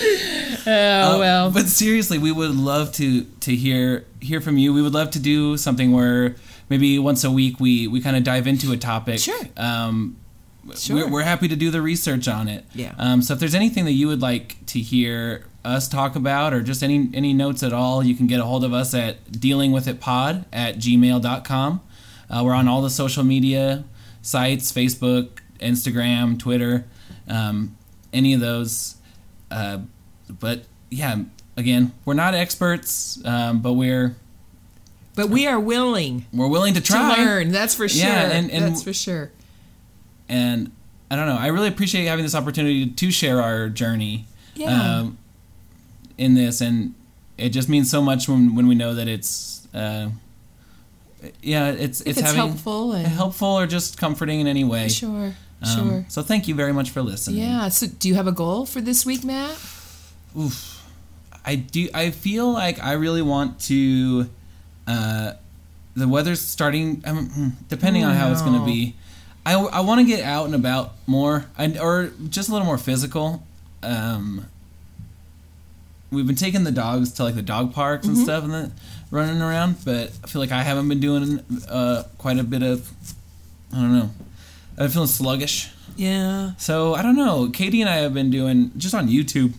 [0.00, 1.50] Oh, uh, well.
[1.50, 4.72] But seriously, we would love to to hear hear from you.
[4.72, 6.36] We would love to do something where
[6.68, 9.18] maybe once a week we we kind of dive into a topic.
[9.20, 9.40] Sure.
[9.56, 10.16] Um,
[10.76, 10.96] Sure.
[10.96, 12.62] We're, we're happy to do the research on it.
[12.74, 12.94] Yeah.
[12.98, 16.60] Um, so if there's anything that you would like to hear us talk about or
[16.62, 20.44] just any any notes at all, you can get a hold of us at dealingwithitpod
[20.52, 21.80] at gmail.com.
[22.30, 23.84] Uh, we're on all the social media
[24.20, 26.84] sites Facebook, Instagram, Twitter,
[27.28, 27.76] um,
[28.12, 28.96] any of those.
[29.50, 29.78] Uh,
[30.28, 31.22] but yeah,
[31.56, 34.16] again, we're not experts, um, but we're
[35.18, 37.14] But we are willing we're willing to try.
[37.16, 37.50] to learn.
[37.52, 38.06] That's for sure.
[38.08, 39.30] Yeah, and- and- That's for sure.
[40.28, 40.70] and
[41.10, 41.36] I don't know.
[41.36, 44.98] I really appreciate having this opportunity to share our journey Yeah.
[45.00, 45.18] um,
[46.18, 46.94] in this, and
[47.38, 50.10] it just means so much when when we know that it's uh,
[51.42, 54.88] yeah, it's it's, it's having helpful and helpful or just comforting in any way.
[54.88, 56.04] sure, Um, sure.
[56.08, 57.40] So thank you very much for listening.
[57.40, 57.68] Yeah.
[57.70, 59.50] So, do you have a goal for this week, Matt?
[60.38, 60.74] Oof.
[61.44, 61.88] I do.
[61.94, 64.28] I feel like I really want to.
[64.88, 65.34] Uh,
[65.94, 67.02] the weather's starting.
[67.04, 68.94] Um, hmm, depending on how it's going to be,
[69.44, 71.46] I, I want to get out and about more,
[71.80, 73.42] or just a little more physical.
[73.82, 74.46] Um,
[76.10, 78.72] we've been taking the dogs to like the dog parks and stuff, and then
[79.10, 79.84] running around.
[79.84, 82.90] But I feel like I haven't been doing uh, quite a bit of.
[83.72, 84.10] I don't know.
[84.72, 85.70] I've been feeling sluggish.
[85.96, 86.52] Yeah.
[86.56, 87.50] So I don't know.
[87.50, 89.52] Katie and I have been doing just on YouTube.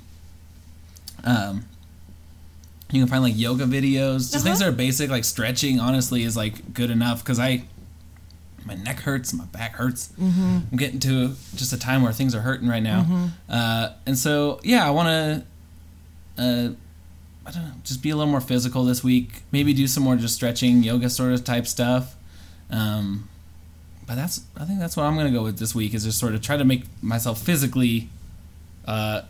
[1.23, 1.65] Um,
[2.91, 4.73] you can find like yoga videos, just things that Uh-huh.
[4.73, 5.79] are basic, like stretching.
[5.79, 7.63] Honestly, is like good enough because I,
[8.65, 10.09] my neck hurts, my back hurts.
[10.19, 10.57] Mm-hmm.
[10.71, 13.25] I'm getting to just a time where things are hurting right now, Mm-hmm.
[13.49, 15.07] uh, and so yeah, I want
[16.37, 16.41] to.
[16.41, 16.69] Uh,
[17.45, 19.41] I don't know, just be a little more physical this week.
[19.51, 22.15] Maybe do some more just stretching, yoga sort of type stuff.
[22.69, 23.27] Um,
[24.05, 26.35] but that's I think that's what I'm gonna go with this week is just sort
[26.35, 28.09] of try to make myself physically
[28.85, 29.21] uh,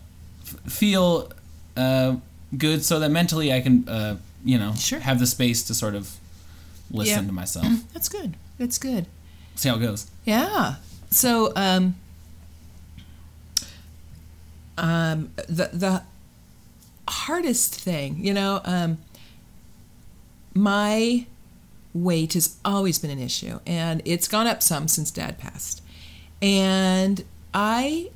[0.42, 1.32] f- feel
[1.78, 2.16] uh,
[2.58, 5.00] good so that mentally I can uh, you know Sure.
[5.00, 6.16] have the space to sort of
[6.92, 7.28] listen Yeah.
[7.28, 7.68] to myself.
[7.94, 8.36] That's good.
[8.58, 9.06] That's good.
[9.56, 10.08] See how it goes.
[10.26, 10.76] Yeah.
[11.12, 11.96] So um
[14.78, 16.04] um the the
[17.08, 18.98] hardest thing, you know, um
[20.54, 21.26] my
[21.94, 25.82] weight has always been an issue and it's gone up some since dad passed.
[26.42, 27.24] And
[27.54, 28.10] I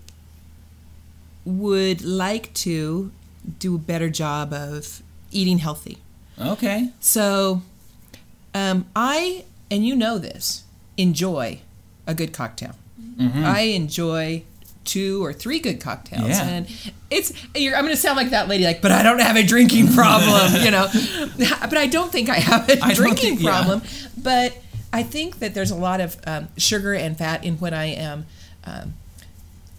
[1.46, 3.12] would like to
[3.60, 5.98] do a better job of eating healthy.
[6.40, 6.90] Okay.
[7.00, 7.62] So,
[8.54, 10.64] um, I and you know this
[10.98, 11.60] enjoy
[12.08, 12.76] a good cocktail.
[13.20, 14.44] I enjoy
[14.86, 16.48] two or three good cocktails, Yeah.
[16.48, 16.68] and
[17.12, 17.32] it's.
[17.56, 19.94] You're, I'm going to sound like that lady, like, but I don't have a drinking
[19.94, 20.88] problem, you know.
[21.38, 23.50] But I don't think I have a I drinking think- yeah.
[23.52, 23.82] problem.
[24.18, 24.58] But
[24.92, 28.26] I think that there's a lot of um, sugar and fat in what I am.
[28.66, 28.94] Um,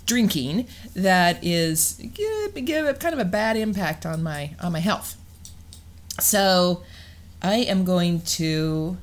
[0.07, 5.16] drinking that is give, give kind of a bad impact on my on my health.
[6.20, 6.82] So
[7.42, 8.96] I am going to.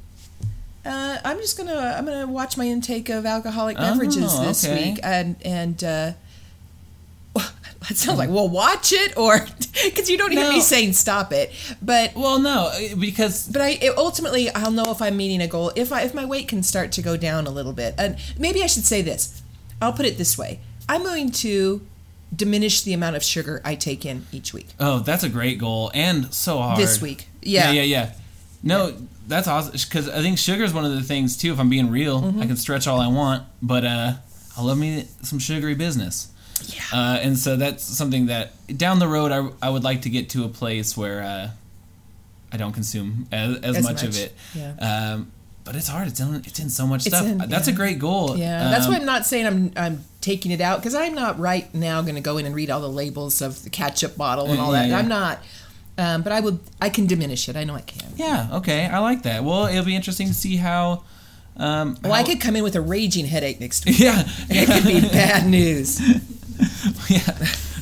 [0.86, 4.92] Uh, I'm just gonna I'm gonna watch my intake of alcoholic Oh, beverages this okay.
[4.94, 6.12] week and and uh,
[7.90, 9.40] it sounds like well watch it or
[9.86, 10.50] because you don't hear No.
[10.50, 11.52] me saying stop it
[11.84, 15.72] but Well, no, because but I it, ultimately I'll know if I'm meeting a goal
[15.76, 17.94] if I if my weight can start to go down a little bit.
[18.00, 19.44] And maybe I should say this.
[19.82, 20.62] I'll put it this way.
[20.92, 21.82] I'm going to
[22.36, 24.68] diminish the amount of sugar I take in each week.
[24.80, 27.28] oh, that's a great goal and so hard This week.
[27.42, 27.72] Yeah.
[27.72, 27.84] yeah, yeah.
[28.06, 28.12] yeah.
[28.64, 28.94] No,
[29.28, 31.52] that's awesome because I think sugar is one of the things too.
[31.52, 32.42] If I'm being real, Mm-hmm.
[32.42, 34.14] I can stretch all I want, but uh,
[34.58, 36.28] I love me some sugary business.
[36.68, 36.82] Yeah.
[36.94, 40.30] Uh, and so that's something that down the road I, I would like to get
[40.32, 41.50] to a place where uh,
[42.54, 44.34] I don't consume as, as, As much, of it.
[44.54, 44.74] yeah.
[45.16, 45.32] Um,
[45.64, 46.08] but it's hard.
[46.08, 47.28] It's in, it's in so much It's stuff.
[47.28, 47.74] in- that's yeah.
[47.74, 48.38] a great goal.
[48.38, 51.40] Yeah, that's Um, why I'm not saying I'm I'm taking it out because I'm not
[51.40, 54.48] right now going to go in and read all the labels of the ketchup bottle
[54.52, 54.90] and all Yeah, that.
[54.90, 54.98] yeah.
[55.00, 55.40] I'm not,
[55.98, 57.56] um, but I would I can diminish it.
[57.56, 58.10] I know I can.
[58.16, 58.48] Yeah.
[58.54, 58.86] Okay.
[58.86, 59.44] I like that.
[59.44, 61.04] Well, it'll be interesting to see how.
[61.58, 64.00] Um, Well, I could come in with a raging headache next week.
[64.00, 64.24] Yeah.
[64.50, 66.00] It could be bad news.
[67.10, 67.36] yeah.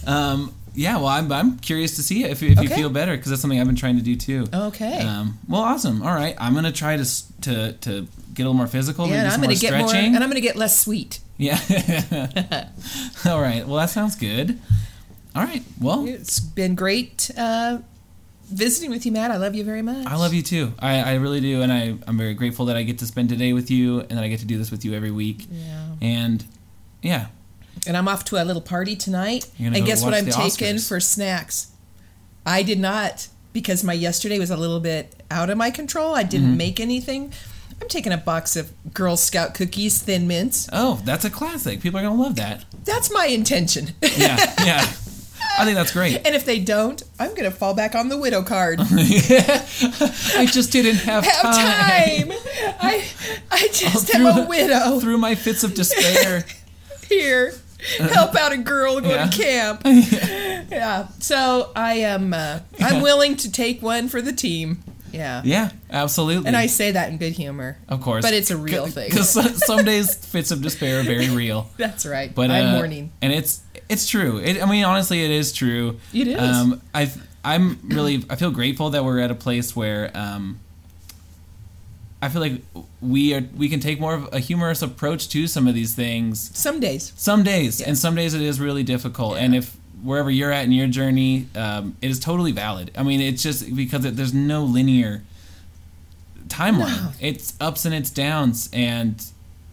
[0.08, 0.98] Um, yeah.
[0.98, 3.68] Well, I'm, I'm curious to see if, if you feel better because that's something I've
[3.68, 4.48] been trying to do too.
[4.54, 5.02] Okay.
[5.02, 6.02] Um, well, awesome.
[6.02, 6.36] All right.
[6.40, 7.06] I'm gonna try to
[7.42, 9.08] to to get a little more physical.
[9.08, 10.80] yeah, and I'm some going more to get more, and I'm going to get less
[10.80, 11.20] sweet.
[11.38, 11.60] Yeah.
[13.26, 13.66] All right.
[13.68, 14.60] Well, that sounds good.
[15.36, 15.64] All right.
[15.80, 17.80] Well, It's been great uh,
[18.46, 19.32] visiting with you, Matt.
[19.32, 20.08] I love you very much.
[20.08, 20.74] I love you too.
[20.80, 23.54] I, I really do, and I I'm very grateful that I get to spend today
[23.54, 25.46] with you, and that I get to do this with you every week.
[25.52, 25.86] Yeah.
[26.02, 26.46] And
[27.02, 27.28] yeah,
[27.88, 29.50] And I'm off to a little party tonight.
[29.60, 30.88] And guess what I'm taking Oscars.
[30.88, 31.68] for snacks?
[32.46, 36.14] I did not because my yesterday was a little bit out of my control.
[36.14, 36.30] I Mm-hmm.
[36.30, 37.34] didn't make anything.
[37.82, 40.68] I'm taking a box of Girl Scout cookies, Thin Mints.
[40.74, 41.80] oh, that's a classic.
[41.82, 42.66] People are gonna love that.
[42.84, 43.92] That's my intention.
[44.02, 44.86] Yeah, yeah.
[45.58, 46.16] I think that's great.
[46.26, 48.80] and if they don't, I'm going to fall back on the widow card.
[48.82, 52.28] I just didn't have, Have time.
[52.30, 52.32] time.
[52.82, 53.06] I
[53.52, 56.46] I just am a widow Through my fits of despair.
[57.10, 57.54] here.
[57.98, 59.28] Help out a girl going Yeah.
[59.28, 59.82] to camp.
[60.70, 61.08] Yeah.
[61.20, 62.34] So I am.
[62.34, 64.84] Uh, I'm willing to take one for the team.
[65.12, 65.42] Yeah.
[65.44, 66.46] yeah, absolutely.
[66.46, 67.78] And I say that in good humor.
[67.88, 69.10] of course, But it's a real thing.
[69.10, 69.32] Because
[69.66, 71.68] some days fits of despair are very real.
[71.78, 72.34] That's right.
[72.36, 73.12] But I'm uh, mourning.
[73.24, 74.38] and it's it's true.
[74.38, 76.00] It, I mean, honestly, it is true.
[76.14, 76.40] It is.
[76.40, 77.12] Um, I
[77.44, 80.60] I'm really I feel grateful that we're at a place where um,
[82.22, 82.62] I feel like
[83.02, 86.52] we are we can take more of a humorous approach to some of these things.
[86.58, 87.14] Some days.
[87.16, 87.88] Some days, Yeah.
[87.90, 89.38] and some days it is really difficult.
[89.38, 92.92] And if wherever you're at in your journey, um, it is totally valid.
[92.98, 95.24] I mean, it's just because it, there's no linear
[96.48, 97.04] timeline.
[97.04, 97.12] No.
[97.20, 99.24] It's ups and it's downs, and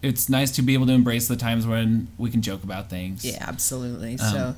[0.03, 3.25] it's nice to be able to embrace the times when we can joke about things.
[3.25, 4.13] Yeah, absolutely.
[4.13, 4.57] Um, so,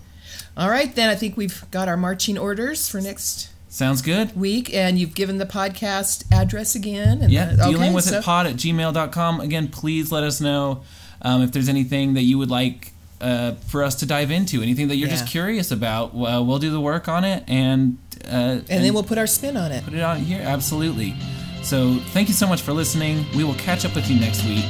[0.57, 4.35] all right, then I think we've got our marching orders for next Sounds good.
[4.37, 7.23] week, and you've given the podcast address again.
[7.23, 9.41] And Yeah, the- dealing okay, with so- it pod at gmail.com.
[9.41, 10.83] Again, please let us know
[11.23, 14.89] um, if there's anything that you would like uh, for us to dive into, anything
[14.89, 16.15] that you're just curious about.
[16.15, 19.27] Well, we'll do the work on it and, uh, and and then we'll put our
[19.27, 19.85] spin on it.
[19.85, 20.41] put it on here.
[20.41, 21.15] Absolutely.
[21.63, 23.27] So thank you so much for listening.
[23.37, 24.65] We will catch up with you next week.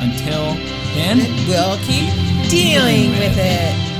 [0.00, 0.52] Until
[0.94, 1.18] then.
[1.48, 2.12] We'll keep
[2.50, 3.93] dealing with it.